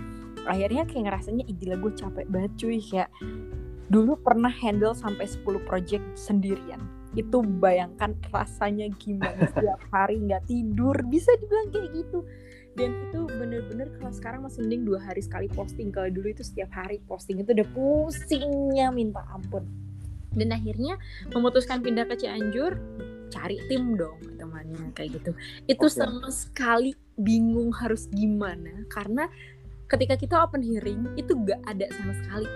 [0.47, 2.79] Akhirnya kayak ngerasanya ih gila gue capek banget cuy.
[2.83, 3.09] Kayak
[3.92, 6.81] dulu pernah handle sampai 10 project sendirian.
[7.12, 10.97] Itu bayangkan rasanya gimana setiap hari nggak tidur.
[11.07, 12.25] Bisa dibilang kayak gitu
[12.72, 15.92] dan itu bener-bener kalau sekarang masih mending dua hari sekali posting.
[15.92, 19.68] Kalau dulu itu setiap hari posting itu udah pusingnya minta ampun.
[20.32, 20.96] Dan akhirnya
[21.28, 22.80] memutuskan pindah ke Cianjur
[23.28, 25.37] cari tim dong temannya kayak gitu.
[25.68, 26.00] Itu Oke.
[26.00, 29.28] sama sekali bingung harus gimana karena
[29.92, 32.48] ketika kita open hearing itu gak ada sama sekali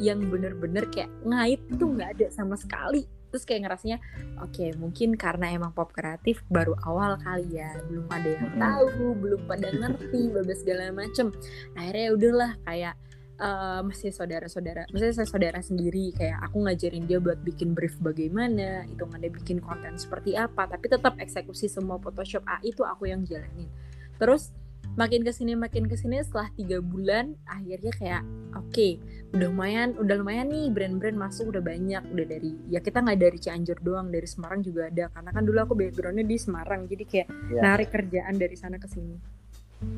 [0.00, 3.98] yang bener-bener kayak ngait itu nggak ada sama sekali terus kayak ngerasanya
[4.44, 9.40] oke mungkin karena emang pop kreatif baru awal kali ya belum ada yang tahu belum
[9.48, 11.32] pada ngerti babas segala macem.
[11.72, 12.94] Akhirnya ya udahlah kayak
[13.40, 18.84] eh, masih saudara-saudara maksudnya saya saudara sendiri kayak aku ngajarin dia buat bikin brief bagaimana
[18.84, 23.72] hitungannya bikin konten seperti apa tapi tetap eksekusi semua Photoshop AI itu aku yang jalanin.
[24.20, 24.52] Terus
[24.92, 29.00] makin ke sini makin ke sini setelah tiga bulan akhirnya kayak oke
[29.32, 32.02] udah lumayan udah lumayan nih brand-brand masuk udah banyak.
[32.12, 35.08] Udah dari ya kita nggak dari Cianjur doang dari Semarang juga ada.
[35.08, 37.60] Karena kan dulu aku backgroundnya di Semarang jadi kayak Ya.
[37.64, 39.16] narik kerjaan dari sana ke sini.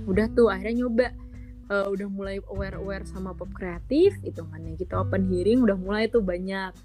[0.06, 1.08] Udah tuh akhirnya nyoba.
[1.64, 6.20] Eh, udah mulai aware aware sama pop kreatif hitungannya kita open hearing udah mulai tuh
[6.20, 6.76] banyak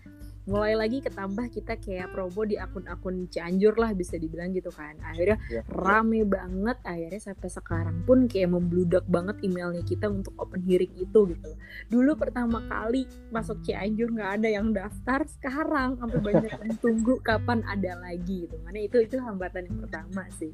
[0.49, 4.97] mulai lagi ketambah kita kayak promo di akun-akun Cianjur lah bisa dibilang gitu kan.
[4.99, 5.61] Akhirnya Ya.
[5.69, 11.19] rame banget akhirnya sampai sekarang pun kayak membludak banget emailnya kita untuk open hearing itu
[11.29, 11.49] gitu.
[11.87, 17.61] Dulu pertama kali masuk Cianjur nggak ada yang daftar sekarang sampai banyak yang tunggu kapan
[17.63, 18.57] ada lagi gitu.
[18.59, 20.51] Mana itu itu hambatan yang pertama sih.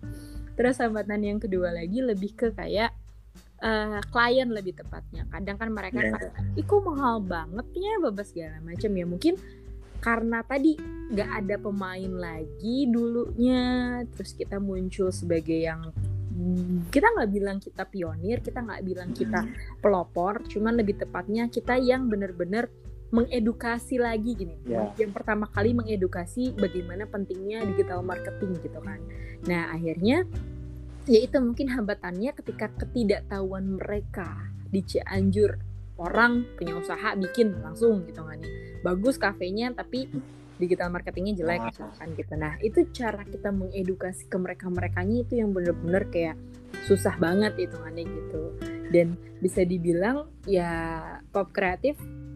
[0.53, 2.91] Terus hambatan yang kedua lagi lebih ke kayak
[3.57, 5.23] eh, klien lebih tepatnya.
[5.27, 6.11] Kadang kan mereka Iya.
[6.11, 7.93] kayak ih kok mahal banget ya?
[7.99, 8.91] Babas segala macam.
[8.91, 9.33] Ya mungkin
[10.01, 10.77] karena tadi
[11.11, 14.01] nggak ada pemain lagi dulunya.
[14.15, 15.93] Terus kita muncul sebagai yang
[16.33, 19.47] hmm, kita nggak bilang kita pionir kita nggak bilang kita
[19.79, 22.67] pelopor cuman lebih tepatnya kita yang benar-benar
[23.13, 24.57] mengedukasi lagi gini.
[24.67, 24.91] Ya.
[24.99, 28.99] yang pertama kali mengedukasi bagaimana pentingnya digital marketing gitu kan.
[29.47, 30.27] Nah akhirnya
[31.05, 38.21] ya itu mungkin hambatannya ketika ketidaktahuan mereka di Cianjur orang punya usaha bikin langsung gitu
[38.23, 40.11] kan nih bagus kafenya tapi
[40.55, 45.51] digital marketingnya jelek misalkan gitu nah itu cara kita mengedukasi ke mereka merekanya itu yang
[45.51, 46.35] bener-bener kayak
[46.83, 48.43] susah banget hitungannya gitu.
[48.91, 51.01] Dan bisa dibilang ya
[51.33, 51.95] pop kreatif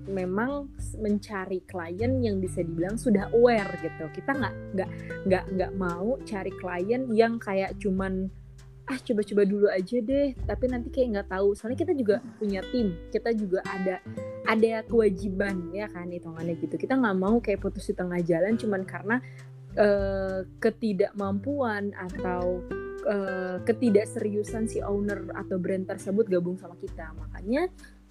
[0.10, 4.10] memang mencari klien yang bisa dibilang sudah aware gitu.
[4.10, 4.90] Kita nggak nggak
[5.30, 8.32] nggak nggak mau cari klien yang kayak cuman
[8.90, 10.34] ah coba-coba dulu aja deh.
[10.34, 11.54] Tapi nanti kayak nggak tahu.
[11.54, 12.98] Soalnya kita juga punya tim.
[13.14, 14.02] Kita juga ada
[14.50, 16.76] ada kewajiban ya kan hitungannya gitu.
[16.76, 19.16] Kita nggak mau kayak putus di tengah jalan cuman karena
[19.78, 22.66] eh, ketidakmampuan atau
[23.06, 27.14] eh, ketidakseriusan si owner atau brand tersebut gabung sama kita.
[27.14, 27.70] Makanya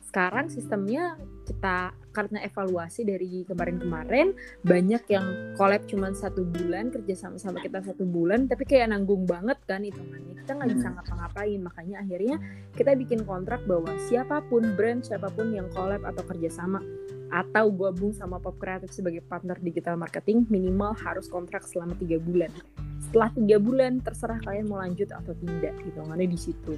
[0.08, 4.34] sekarang sistemnya kita karena evaluasi dari kemarin-kemarin
[4.66, 9.22] banyak yang collab cuman satu bulan kerja sama sama kita satu bulan tapi kayak nanggung
[9.22, 10.34] banget kan hitungannya.
[10.42, 10.94] Kita nggak bisa Hmm.
[10.98, 12.36] ngapa-ngapain makanya akhirnya
[12.74, 16.82] kita bikin kontrak bahwa siapa pun brand siapa pun yang collab atau kerjasama
[17.30, 22.50] atau gabung sama pop kreatif sebagai partner digital marketing minimal harus kontrak selama tiga bulan.
[22.98, 26.74] Setelah tiga bulan terserah kalian mau lanjut atau tidak hitungannya di situ.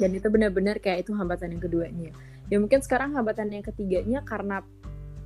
[0.00, 2.10] Dan itu benar-benar kayak itu hambatan yang keduanya
[2.48, 4.60] ya mungkin sekarang hambatan yang ketiganya karena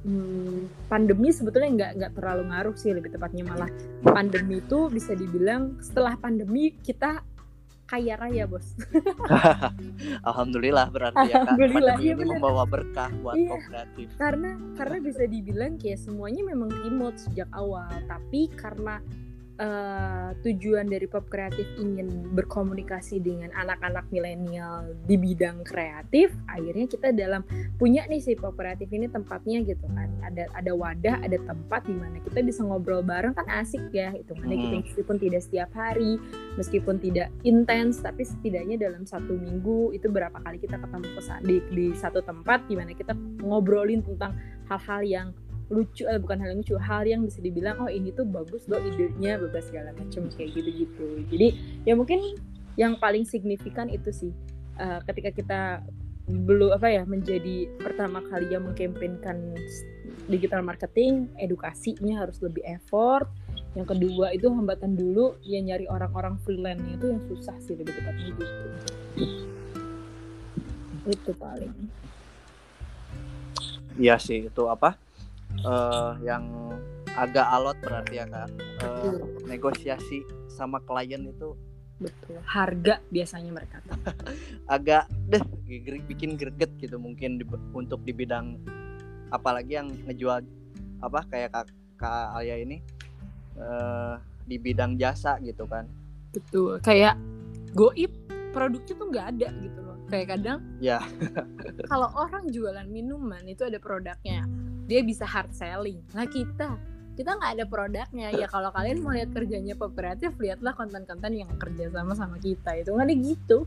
[0.06, 3.70] hmm, pandemi sebetulnya nggak nggak terlalu ngaruh sih lebih tepatnya malah
[4.02, 7.22] pandemi itu bisa dibilang setelah pandemi kita
[7.88, 8.76] kaya raya bos
[10.28, 12.36] Alhamdulillah berarti ya kak Alhamdulillah, pandemi iya ini bener.
[12.36, 13.48] membawa berkah buat Iya.
[13.50, 19.00] kooperatif karena karena bisa dibilang kayak semuanya memang remote sejak awal tapi karena
[19.58, 27.10] eh, tujuan dari pop kreatif ingin berkomunikasi dengan anak-anak milenial di bidang kreatif akhirnya kita
[27.10, 27.42] dalam
[27.76, 31.94] punya nih si pop kreatif ini tempatnya gitu kan ada ada wadah ada tempat di
[31.94, 34.84] mana kita bisa ngobrol bareng kan asik ya itu kita Hmm.
[34.84, 36.20] meskipun tidak setiap hari
[36.58, 41.06] meskipun tidak intens tapi setidaknya dalam satu minggu itu berapa kali kita ketemu
[41.44, 44.36] di, di satu tempat di mana kita ngobrolin tentang
[44.68, 45.28] hal-hal yang
[45.68, 48.80] lucu eh, bukan hal yang lucu hal yang bisa dibilang oh ini tuh bagus loh
[48.80, 51.28] idenya bebas segala macam kayak gitu-gitu.
[51.28, 51.48] Jadi
[51.84, 52.36] ya mungkin
[52.80, 54.32] yang paling signifikan itu sih
[54.80, 55.60] eh, ketika kita
[56.28, 59.56] belum apa ya menjadi pertama kali yang mengkampanyekan
[60.28, 63.28] digital marketing edukasinya harus lebih effort.
[63.76, 68.32] Yang kedua itu hambatan dulu ya nyari orang-orang freelance itu yang susah sih lebih tepatnya
[68.36, 68.66] gitu.
[71.08, 71.72] Itu paling.
[73.98, 75.07] Iya sih itu apa
[75.64, 76.44] eh yang
[77.14, 78.48] agak alot berarti ya kak.
[78.78, 79.16] Betul.
[79.44, 81.56] negosiasi sama klien itu
[81.98, 82.38] betul.
[82.46, 83.82] Harga biasanya mereka.
[84.74, 85.42] agak deh
[86.06, 88.60] bikin greget gitu mungkin di- untuk di bidang
[89.28, 90.40] apalagi yang ngejual
[90.98, 91.66] apa kayak kak,
[91.96, 92.78] kak Alia ini
[93.58, 94.14] eh
[94.46, 95.90] di bidang jasa gitu kan.
[96.30, 96.78] Betul.
[96.80, 97.18] Kayak
[97.74, 98.14] goib
[98.54, 99.96] produknya tuh nggak ada gitu loh.
[100.08, 101.02] Kayak kadang Ya.
[101.92, 104.46] kalau orang jualan minuman itu ada produknya
[104.88, 106.00] dia bisa hard selling.
[106.16, 106.80] Nah kita
[107.12, 108.32] kita nggak ada produknya.
[108.32, 112.72] Ya kalau kalian mau lihat kerjanya kooperatif lihatlah konten-konten yang kerja sama sama kita.
[112.80, 113.58] Itu nggak ada gitu.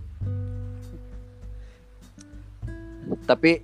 [3.29, 3.61] Tapi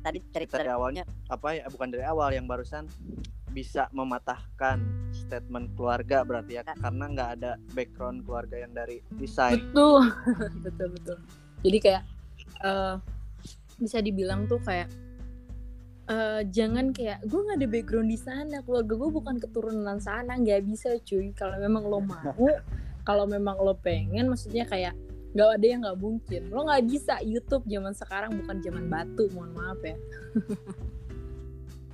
[0.00, 2.88] tadi cerita dari awalnya apa ya bukan dari awal yang barusan
[3.52, 4.80] bisa mematahkan
[5.12, 9.60] statement keluarga berarti ya karena nggak ada background keluarga yang dari desain.
[9.60, 10.08] Betul.
[10.64, 11.18] Betul betul.
[11.66, 12.02] Jadi kayak
[12.64, 12.94] eh,
[13.82, 14.86] bisa dibilang tuh kayak
[16.08, 20.64] eh, jangan kayak gue nggak ada background di sana keluarga gue bukan keturunan sana nggak
[20.64, 21.30] bisa cuy.
[21.36, 22.48] Kalau memang lo mau
[23.08, 24.96] kalau memang lo pengen maksudnya kayak
[25.36, 26.42] nggak ada yang nggak mungkin.
[26.48, 29.96] Lo nggak bisa YouTube zaman sekarang bukan zaman batu mohon maaf ya.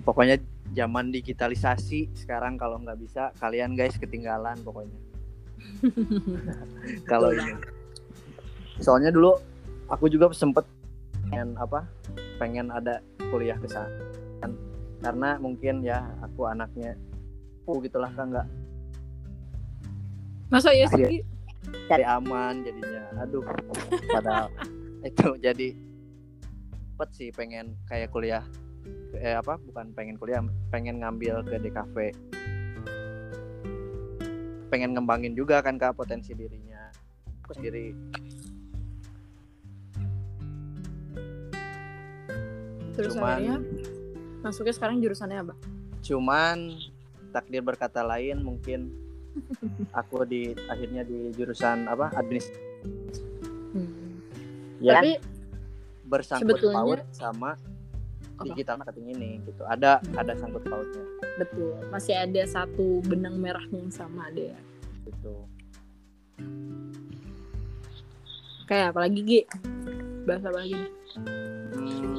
[0.06, 0.38] Pokoknya
[0.74, 4.98] zaman digitalisasi sekarang kalau nggak bisa kalian guys ketinggalan pokoknya.
[7.10, 7.56] Kalau ini.
[8.82, 9.38] soalnya dulu
[9.86, 10.66] aku juga sempet
[11.24, 11.86] pengen apa
[12.42, 13.88] pengen ada kuliah ke sana.
[14.40, 14.56] Kan,
[15.00, 16.96] karena mungkin ya aku anaknya
[17.64, 18.48] oh gitulah kan nggak.
[20.48, 21.08] Masa ya Iya.
[21.08, 21.20] sih?
[21.88, 23.24] Cari aman jadinya.
[23.24, 23.40] Aduh
[24.12, 24.48] padahal
[25.08, 25.68] itu jadi
[26.94, 28.44] cepet sih pengen kayak kuliah
[29.16, 31.96] eh apa bukan pengen kuliah pengen ngambil ke DKV
[34.68, 36.90] pengen ngembangin juga kan kak potensi dirinya.
[37.44, 37.94] Aku sendiri
[42.94, 43.56] terus Cuman- akhirnya
[44.40, 45.54] masuknya sekarang jurusannya apa?
[46.00, 46.78] Cuman
[47.30, 48.92] takdir berkata lain mungkin
[49.92, 52.10] aku di akhirnya di jurusan apa?
[52.14, 52.62] Administrasi
[53.74, 54.22] Hmm.
[54.78, 55.18] ya tapi
[56.04, 57.50] bersangkut sebetulnya- paut sama
[58.34, 58.46] Apa?
[58.46, 59.62] digital marketing ini gitu.
[59.64, 61.02] Ada ada sangkut pautnya.
[61.34, 61.74] Betul.
[61.88, 64.54] Masih ada satu benang merahnya yang sama deh
[65.02, 65.34] gitu.
[68.64, 69.40] Kayak apalagi Gi?
[70.24, 70.72] Bahasa apa lagi?
[70.72, 70.88] Nih?
[71.74, 72.13] Hmm,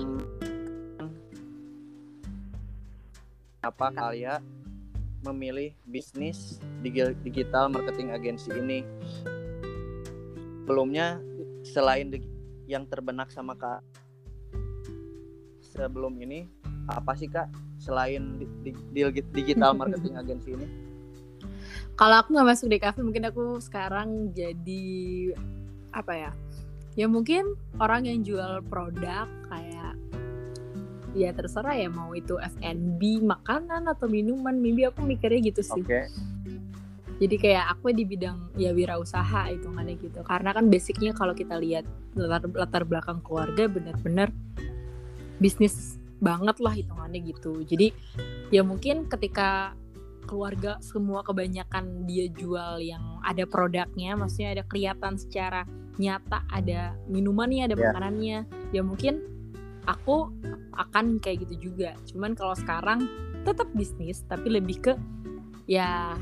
[3.66, 4.42] apa kalian
[5.26, 8.86] memilih bisnis digi- digital marketing agensi ini?
[10.62, 11.18] Sebelumnya
[11.66, 12.14] selain
[12.70, 13.82] yang terbenak sama kak
[15.62, 16.46] sebelum ini
[16.86, 17.50] apa sih kak
[17.82, 20.86] selain di, di- di- digital marketing agensi ini?
[21.96, 24.86] kalau aku nggak masuk di kafe mungkin aku sekarang jadi
[25.96, 26.32] apa ya
[27.00, 29.96] ya mungkin orang yang jual produk kayak
[31.16, 35.82] ya terserah ya mau itu F&B makanan atau minuman maybe aku mikirnya gitu sih.
[35.82, 36.12] Oke,
[37.16, 39.72] jadi kayak aku di bidang ya wirausaha itu
[40.04, 40.20] gitu.
[40.28, 41.88] Karena kan basicnya kalau kita lihat
[42.20, 44.36] latar, latar belakang keluarga benar-benar
[45.40, 47.64] bisnis banget lah hitungannya gitu.
[47.64, 47.96] Jadi
[48.52, 49.72] ya mungkin ketika
[50.28, 55.70] keluarga semua kebanyakan dia jual yang ada produknya maksudnya ada kelihatan secara
[56.02, 57.94] nyata ada minumannya ada Ya.
[57.94, 58.38] makanannya
[58.74, 59.35] ya mungkin
[59.86, 60.30] aku
[60.74, 63.06] akan kayak gitu juga cuman kalau sekarang
[63.42, 64.94] tetap bisnis tapi lebih ke
[65.66, 66.14] ya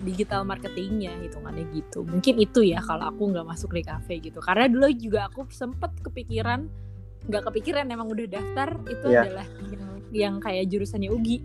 [0.00, 4.64] digital marketingnya hitungannya gitu mungkin itu ya kalau aku nggak masuk di cafe gitu karena
[4.66, 6.64] dulu juga aku sempet kepikiran
[7.20, 9.20] nggak kepikiran emang udah daftar itu Iya.
[9.22, 11.38] adalah yang yang kayak jurusannya Ugi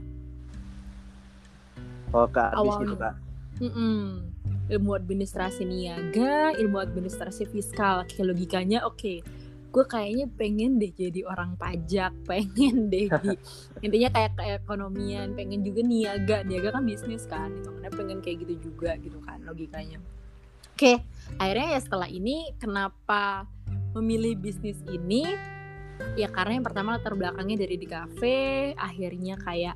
[2.15, 2.79] Oh, ke Awalnya.
[2.81, 3.15] gitu, Kak.
[3.59, 4.03] Mm-mm.
[4.65, 9.21] ilmu administrasi niaga ilmu administrasi fiskal kayak logikanya oke
[9.75, 13.29] gue kayaknya pengen deh jadi orang pajak pengen deh di
[13.85, 18.71] intinya kayak keekonomian pengen juga niaga niaga kan bisnis kan itu mana pengen kayak gitu
[18.71, 19.99] juga gitu kan logikanya
[20.79, 21.03] oke
[21.43, 23.43] akhirnya ya setelah ini kenapa
[23.99, 25.27] memilih bisnis ini
[26.15, 28.39] ya karena yang pertama latar belakangnya dari di kafe
[28.79, 29.75] akhirnya kayak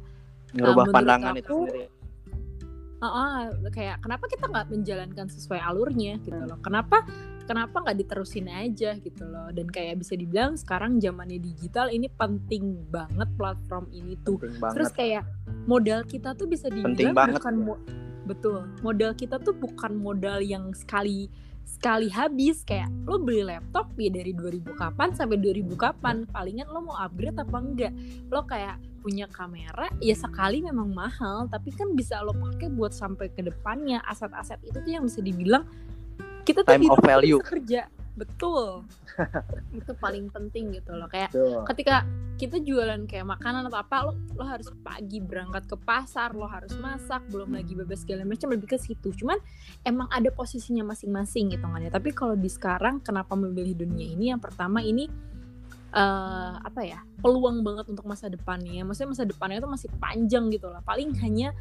[0.49, 1.85] Ngerubah menurut pandangan itu aku- sendiri.
[2.99, 3.35] Ah, ah,
[3.71, 6.59] kayak kenapa kita nggak menjalankan sesuai alurnya gitu loh?
[6.59, 7.07] Kenapa
[7.49, 9.49] kenapa nggak diterusin aja gitu loh?
[9.49, 14.37] Dan kayak bisa dibilang sekarang zamannya digital ini penting banget platform ini tuh.
[14.37, 14.75] Penting banget.
[14.77, 15.23] Terus kayak
[15.65, 17.41] modal kita tuh bisa Penting dibilang banget.
[17.41, 17.81] bukan mo-
[18.29, 18.69] betul.
[18.85, 21.33] Modal kita tuh bukan modal yang sekali
[21.69, 26.81] sekali habis kayak lo beli laptop ya dari 2000 kapan sampai 2000 kapan palingan lo
[26.81, 27.93] mau upgrade apa enggak
[28.33, 33.29] lo kayak punya kamera ya sekali memang mahal tapi kan bisa lo pakai buat sampai
[33.29, 35.61] ke depannya aset-aset itu tuh yang bisa dibilang
[36.49, 37.39] kita tuh Time of hidup value.
[37.45, 37.81] kerja
[38.19, 38.83] betul.
[39.79, 41.07] Itu paling penting gitu loh.
[41.07, 41.63] Kayak Tuh.
[41.71, 42.03] ketika
[42.39, 46.71] kita jualan kayak makanan atau apa lo lo harus pagi berangkat ke pasar lo harus
[46.79, 49.15] masak belum lagi bebas segala macam lebih ke situ.
[49.15, 49.39] Cuman
[49.87, 54.31] emang ada posisinya masing-masing hitungannya tapi kalau di sekarang kenapa memilih dunia ini?
[54.35, 55.07] Yang pertama ini
[55.89, 58.85] eh apa ya peluang banget untuk masa depannya.
[58.85, 61.51] Maksudnya masa depannya itu masih panjang gitu lah paling hanya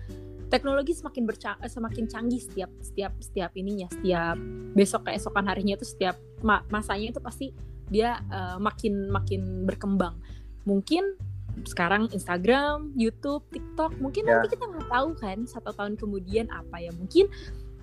[0.48, 4.36] teknologi semakin berca- eh, semakin canggih setiap setiap setiap ininya setiap
[4.72, 7.52] besok keesokan harinya itu setiap ma- masanya itu pasti
[7.88, 10.20] dia eh, makin makin berkembang.
[10.68, 11.16] Mungkin
[11.64, 14.38] sekarang Instagram, YouTube, TikTok mungkin Ya.
[14.38, 16.92] nanti kita nggak tahu kan satu tahun kemudian apa ya.
[16.94, 17.32] Mungkin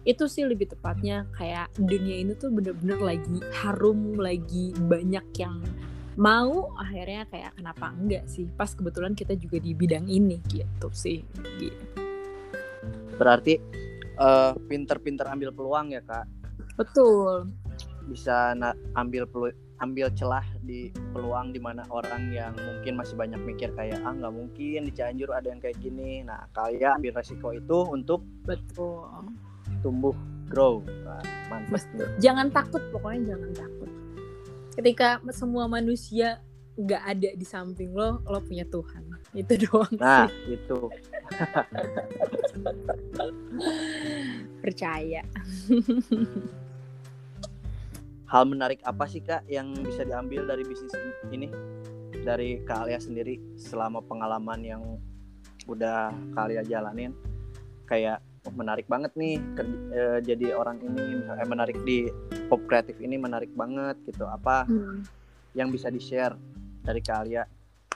[0.05, 5.59] itu sih lebih tepatnya kayak dunia ini tuh bener-bener lagi harum lagi banyak yang
[6.15, 11.23] mau akhirnya kayak kenapa enggak sih pas kebetulan kita juga di bidang ini gitu sih
[11.55, 11.75] Gitu.
[13.15, 13.59] Berarti
[14.15, 16.23] eh, pinter-pinter ambil peluang ya, Kak.
[16.75, 17.51] betul
[18.05, 23.39] Bisa na- ambil pelu- ambil celah di peluang di mana orang yang mungkin masih banyak
[23.41, 26.23] mikir kayak ah nggak mungkin di Cianjur ada yang kayak gini.
[26.23, 29.03] Nah, kalian ambil resiko itu untuk betul
[29.81, 30.15] tumbuh
[30.47, 30.79] grow.
[31.03, 31.83] Wah, mantap.
[32.19, 33.89] Jangan takut pokoknya jangan takut
[34.75, 36.39] ketika semua manusia
[36.75, 39.03] nggak ada di samping lo lo punya Tuhan.
[39.31, 40.79] Itu doang Nah, sih itu.
[44.59, 45.23] Percaya.
[48.25, 50.91] Hal menarik apa sih Kak yang bisa diambil dari bisnis
[51.31, 51.47] ini?
[52.25, 54.83] Dari Kak Alia sendiri selama pengalaman yang
[55.69, 57.15] udah Kak Alia jalanin?
[57.87, 62.07] Kayak oh, menarik banget nih ker- eh, jadi orang ini misalnya menarik di
[62.47, 64.25] pop kreatif ini menarik banget gitu.
[64.25, 65.01] Apa Hmm.
[65.57, 66.37] yang bisa di-share
[66.81, 67.43] dari Kak Alia?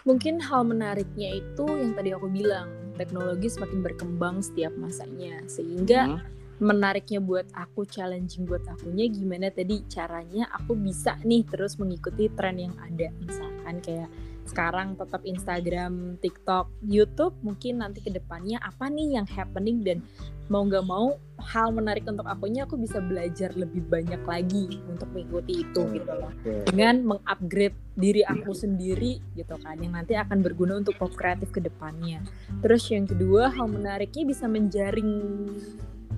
[0.08, 5.44] Mungkin hal menariknya itu yang tadi aku bilang, teknologi semakin berkembang setiap masanya.
[5.46, 6.24] Sehingga Hmm,
[6.60, 12.60] menariknya buat aku, challenging buat akunya gimana tadi caranya aku bisa nih terus mengikuti tren
[12.60, 13.12] yang ada.
[13.20, 14.08] Misalkan kayak
[14.50, 20.02] sekarang tetap Instagram, TikTok, YouTube, mungkin nanti ke depannya apa nih yang happening dan
[20.50, 25.62] mau nggak mau hal menarik untuk akunya aku bisa belajar lebih banyak lagi untuk mengikuti
[25.62, 26.34] itu gitu loh
[26.66, 31.62] dengan mengupgrade diri aku sendiri gitu kan yang nanti akan berguna untuk pop kreatif ke
[31.62, 32.26] depannya.
[32.66, 35.10] Terus yang kedua hal menariknya bisa menjaring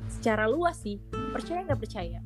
[0.07, 0.95] secara luas sih.
[1.11, 2.19] Percaya nggak percaya?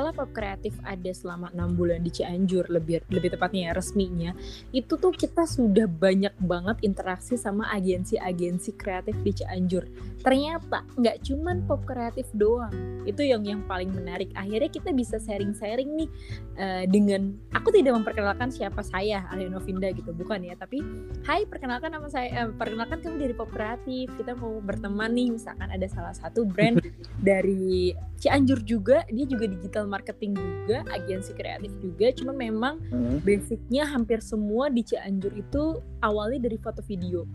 [0.00, 4.32] Setelah pop kreatif ada selama enam bulan di Cianjur lebih lebih tepatnya ya resminya
[4.72, 9.84] itu tuh kita sudah banyak banget interaksi sama agensi-agensi kreatif di Cianjur.
[10.24, 12.72] Ternyata nggak cuman pop kreatif doang.
[13.04, 14.32] Itu yang yang paling menarik.
[14.32, 16.08] Akhirnya kita bisa sharing-sharing nih
[16.56, 20.80] eh, dengan aku tidak memperkenalkan siapa saya Alia Novinda gitu bukan ya tapi
[21.28, 25.68] Hai perkenalkan nama saya eh, perkenalkan kami dari Pop Kreatif kita mau berteman nih misalkan
[25.68, 26.80] ada salah satu brand
[27.28, 33.18] dari Cianjur juga dia juga digital marketing juga agensi kreatif juga cuma memang Hmm.
[33.20, 35.62] basicnya hampir semua di Cianjur itu
[35.98, 37.26] awalnya dari foto video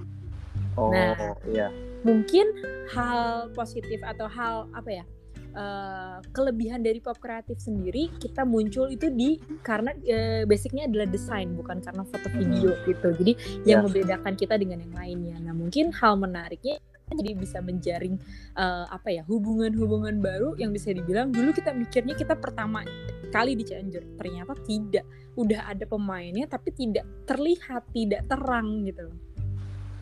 [0.75, 1.35] Oh, Nah.
[1.45, 1.67] iya.
[2.01, 2.43] mungkin
[2.89, 5.05] hal positif atau hal apa ya
[5.51, 11.47] eh, kelebihan dari pop kreatif sendiri kita muncul itu di karena eh, basicnya adalah desain
[11.49, 13.33] bukan karena foto video gitu jadi
[13.63, 13.83] yang Ya.
[13.83, 16.75] membedakan kita dengan yang lainnya nah mungkin hal menariknya
[17.13, 18.17] jadi bisa menjaring
[18.57, 22.81] eh, apa ya hubungan-hubungan baru yang bisa dibilang dulu kita mikirnya kita pertama
[23.29, 25.05] kali di Cianjur ternyata tidak.
[25.35, 29.19] Udah ada pemainnya tapi tidak terlihat tidak terang gitu loh.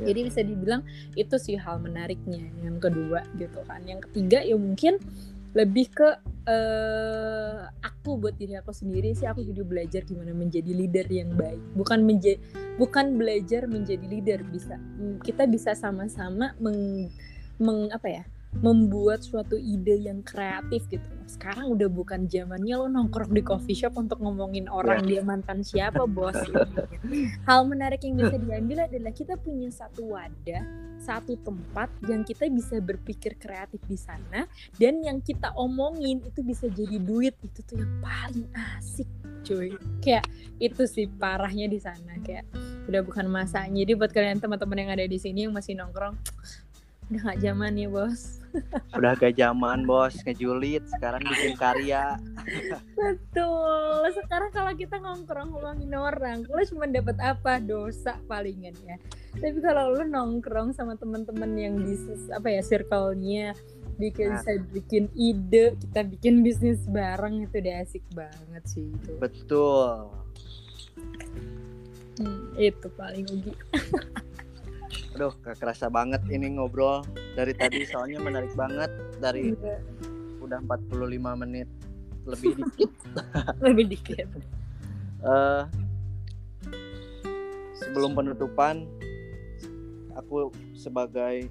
[0.01, 0.10] Ya.
[0.10, 0.82] jadi bisa dibilang
[1.14, 2.49] itu sih hal menariknya.
[2.62, 3.82] Yang kedua gitu kan.
[3.86, 4.97] Yang ketiga ya mungkin
[5.54, 6.10] lebih ke
[6.49, 11.62] eh aku buat diri aku sendiri sih aku jadi belajar gimana menjadi leader yang baik.
[11.78, 12.41] Bukan menjadi
[12.78, 14.76] bukan belajar menjadi leader bisa.
[14.78, 17.09] Hmm, kita bisa sama-sama meng,
[17.61, 18.24] meng apa ya
[18.62, 21.08] membuat suatu ide yang kreatif gitu.
[21.26, 26.06] Sekarang udah bukan zamannya lo nongkrong di coffee shop untuk ngomongin orang dia mantan siapa
[26.06, 26.38] bos
[27.47, 30.62] hal menarik yang bisa diambil adalah kita punya satu wadah
[31.04, 34.47] satu tempat yang kita bisa berpikir kreatif di sana
[34.80, 37.36] dan yang kita omongin itu bisa jadi duit.
[37.43, 38.47] Itu tuh yang paling
[38.80, 39.10] asik
[39.43, 39.76] cuy.
[39.99, 40.24] Kayak
[40.64, 42.16] itu sih parahnya di sana.
[42.24, 42.47] Kayak
[42.88, 43.84] udah bukan masanya.
[43.84, 46.16] Jadi buat kalian teman-teman yang ada di sini yang masih nongkrong
[47.10, 48.39] udah gak zaman ya bos?
[48.93, 50.14] Udah agak zaman bos.
[50.22, 52.22] Ngejulit, sekarang bikin karya.
[52.93, 54.06] betul.
[54.14, 57.58] Sekarang kalau kita nongkrong ngomongin orang lo cuma dapat apa?
[57.58, 58.95] Dosa palingan ya.
[59.34, 63.58] Tapi kalau lo nongkrong sama teman-teman yang di sis- apa ya circle-nya
[63.93, 64.41] bikin Nah.
[64.41, 69.12] bisa bikin ide kita bikin bisnis bareng itu udah asik banget sih itu.
[69.18, 70.14] Betul.
[72.14, 73.54] Hmm, itu paling ugi
[75.14, 79.78] Aduh, gak kerasa banget ini ngobrol dari tadi soalnya menarik banget dari Iya,
[80.41, 81.70] udah 45 menit
[82.24, 82.91] lebih dikit.
[83.66, 84.28] lebih dikit
[85.24, 85.64] Eh,
[87.80, 88.84] sebelum penutupan,
[90.20, 91.48] aku sebagai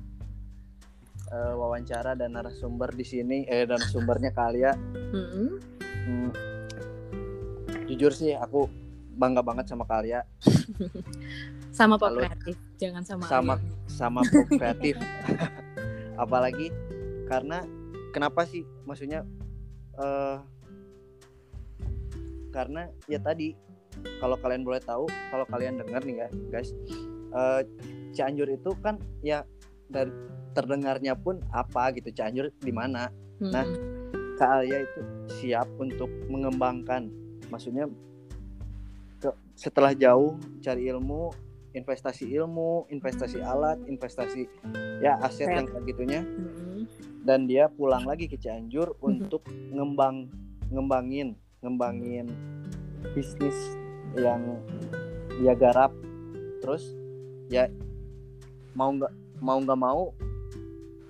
[1.32, 5.48] eh, wawancara dan narasumber di sini, eh dan sumbernya Kalia, Mm-mm.
[5.80, 6.30] hmm,
[7.88, 8.68] jujur sih aku
[9.12, 10.24] bangga banget sama Kalia,
[11.78, 12.24] sama Salut.
[12.24, 13.54] kreatif jangan sama sama
[13.88, 14.96] sama pop kreatif.
[16.22, 16.68] Apalagi
[17.28, 17.64] karena
[18.12, 18.64] kenapa sih?
[18.88, 19.24] Maksudnya
[20.00, 20.36] eh
[22.52, 23.56] karena ya tadi
[24.20, 26.72] kalau kalian boleh tahu, kalau kalian dengar nih ya guys,
[27.32, 27.62] eh,
[28.12, 29.44] Cianjur itu kan ya
[29.88, 30.12] dari
[30.52, 33.08] terdengarnya pun apa gitu Cianjur di mana?
[33.40, 33.52] Mm-mm.
[33.52, 33.66] nah,
[34.36, 35.00] Kak Alia itu
[35.40, 37.08] siap untuk mengembangkan,
[37.48, 37.88] maksudnya
[39.54, 41.32] setelah jauh cari ilmu,
[41.72, 44.48] investasi ilmu, investasi alat, investasi
[45.00, 46.84] ya aset yang kayak gitunya, Mm-mm.
[47.24, 50.28] dan dia pulang lagi ke Cianjur untuk ngembang
[50.72, 52.26] ngembangin ngembangin
[53.12, 53.56] bisnis
[54.16, 54.60] yang
[55.40, 55.92] dia garap.
[56.60, 56.84] Terus
[57.48, 57.68] ya
[58.72, 60.02] mau nggak mau nggak mau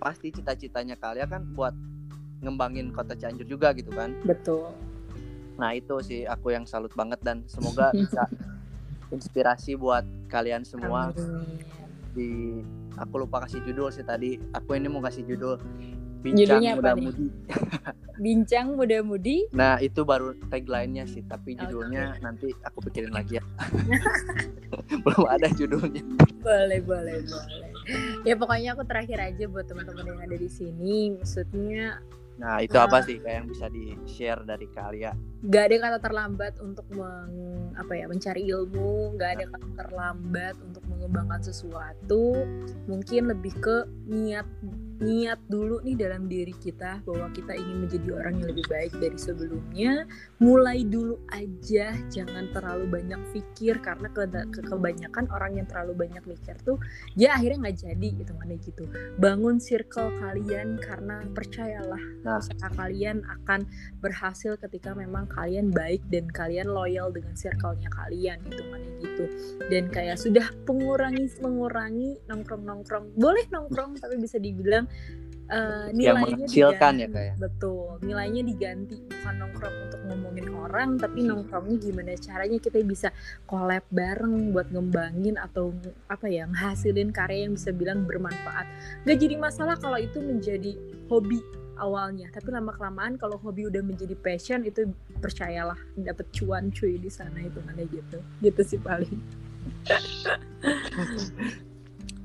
[0.03, 1.74] pasti cita-citanya kalian kan buat
[2.43, 4.18] ngembangin kota Cianjur juga gitu kan.
[4.26, 4.91] Betul
[5.62, 8.26] nah itu sih aku yang salut banget dan semoga bisa
[9.14, 11.14] inspirasi buat kalian semua.
[11.14, 11.62] Amin.
[12.12, 12.60] di
[13.00, 14.36] aku lupa kasih judul sih tadi.
[14.52, 15.56] Aku ini mau kasih judul
[16.22, 17.26] bincang Judulnya muda mudi.
[18.12, 23.44] Bincang muda-mudi nah itu baru tagline-nya sih tapi judulnya nanti aku pikirin lagi ya.
[25.04, 26.04] Belum ada judulnya.
[26.44, 27.70] Boleh boleh boleh.
[28.22, 31.16] Ya pokoknya aku terakhir aja buat teman-teman yang ada di sini.
[31.18, 31.98] Maksudnya
[32.41, 36.55] nah itu apa sih kayak yang bisa di share dari kalian gak ada kata terlambat
[36.62, 42.47] untuk meng, apa ya mencari ilmu gak ada kata terlambat untuk mengembangkan sesuatu.
[42.87, 43.76] Mungkin lebih ke
[44.07, 44.47] niat
[45.03, 49.18] niat dulu nih dalam diri kita bahwa kita ingin menjadi orang yang lebih baik dari
[49.18, 50.07] sebelumnya.
[50.38, 56.22] Mulai dulu aja jangan terlalu banyak pikir karena ke, ke- kebanyakan orang yang terlalu banyak
[56.24, 56.78] mikir tuh
[57.18, 58.84] dia akhirnya nggak jadi gitu mana gitu.
[59.18, 62.38] Bangun circle kalian karena percayalah Nah.
[62.38, 63.66] usaha kalian akan
[63.98, 69.24] berhasil ketika memang kalian baik dan kalian loyal dengan circle-nya kalian gitu mana gitu.
[69.66, 74.86] Dan kayak sudah mengurangi mengurangi nongkrong nongkrong boleh nongkrong tapi bisa dibilang
[75.53, 77.28] Yang nilainya mengecilkan ya, diganti.
[77.28, 77.34] Ya?
[77.36, 83.12] betul nilainya diganti bukan nongkrong untuk ngomongin orang tapi nongkrongnya gimana caranya kita bisa
[83.45, 85.76] collab bareng buat ngembangin atau
[86.09, 88.64] apa ya ngasilin karya yang bisa bilang bermanfaat
[89.05, 90.72] gak jadi masalah kalau itu menjadi
[91.12, 91.45] hobi
[91.76, 94.88] awalnya tapi lama kelamaan kalau hobi udah menjadi passion itu
[95.20, 99.20] percayalah dapet cuan cuy di sana itu mana gitu gitu sih paling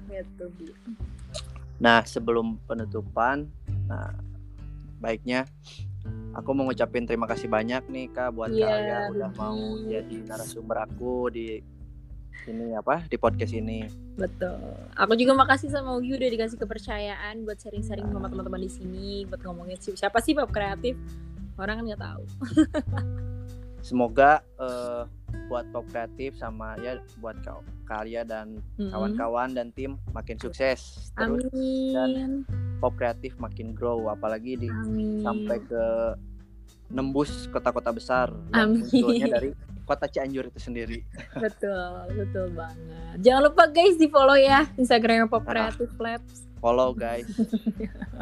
[0.08, 0.48] gitu.
[1.78, 3.46] Nah sebelum penutupan
[3.86, 4.18] nah
[4.98, 5.46] baiknya
[6.34, 10.78] aku mau ngucapin terima kasih banyak nih kak buat Iya, kalian udah mau jadi narasumber
[10.86, 11.62] aku di
[12.48, 13.84] ini apa di podcast ini.
[14.16, 14.56] Betul.
[14.96, 19.44] Aku juga makasih sama Ugi udah dikasih kepercayaan buat sharing-sharing sama teman-teman di sini buat
[19.44, 20.96] ngomongin si- siapa sih pop kreatif?
[21.60, 22.24] Orang kan nggak tahu.
[23.88, 25.04] Semoga eh,
[25.48, 31.48] buat pop kreatif sama ya buat kau kalian dan kawan-kawan dan tim makin sukses terus.
[31.96, 32.44] Amin.
[32.78, 35.24] Pop kreatif makin grow apalagi di amin.
[35.24, 35.84] sampai ke
[36.88, 38.84] nembus kota-kota besar Amin.
[38.84, 39.50] munculnya dari
[39.84, 41.00] kota Cianjur itu sendiri.
[41.40, 41.80] Betul
[42.12, 43.24] betul banget.
[43.24, 45.72] Jangan lupa guys di follow ya instagramnya pop Ah.
[45.72, 46.44] kreatif labs.
[46.60, 47.24] Follow guys.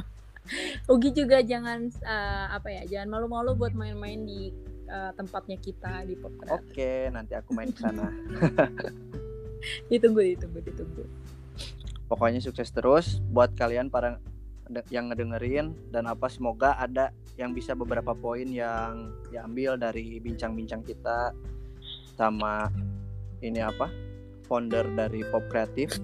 [0.93, 4.53] Ugi juga jangan uh, apa ya jangan malu-malu buat main-main di
[4.89, 8.09] uh, tempatnya kita di pop Oke, nanti aku main ke sana.
[9.91, 11.03] ditunggu, ditunggu, ditunggu.
[12.05, 14.21] Pokoknya sukses terus buat kalian para
[14.89, 21.33] yang ngedengerin dan apa semoga ada yang bisa beberapa poin yang diambil dari bincang-bincang kita
[22.17, 22.71] sama
[23.43, 23.91] ini apa
[24.45, 25.97] founder dari Pop Kreatif.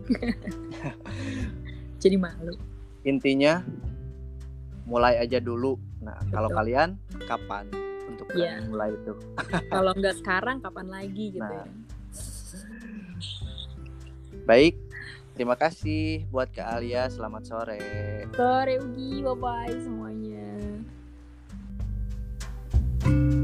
[2.02, 2.58] Jadi malu.
[3.06, 3.62] Intinya
[4.90, 5.78] mulai aja dulu.
[6.02, 6.34] Nah, Betul.
[6.34, 6.90] kalau kalian
[7.30, 7.66] kapan
[8.12, 8.60] untuk iya.
[8.60, 8.68] yeah.
[8.68, 9.14] mulai itu.
[9.74, 11.64] Kalau nggak sekarang kapan lagi gitu nah.
[11.64, 11.66] ya.
[14.42, 14.76] Baik,
[15.38, 17.08] terima kasih buat Kak Alia.
[17.08, 17.80] Selamat sore.
[18.36, 20.50] Sore Ugi, bye-bye semuanya.
[23.02, 23.41] thank you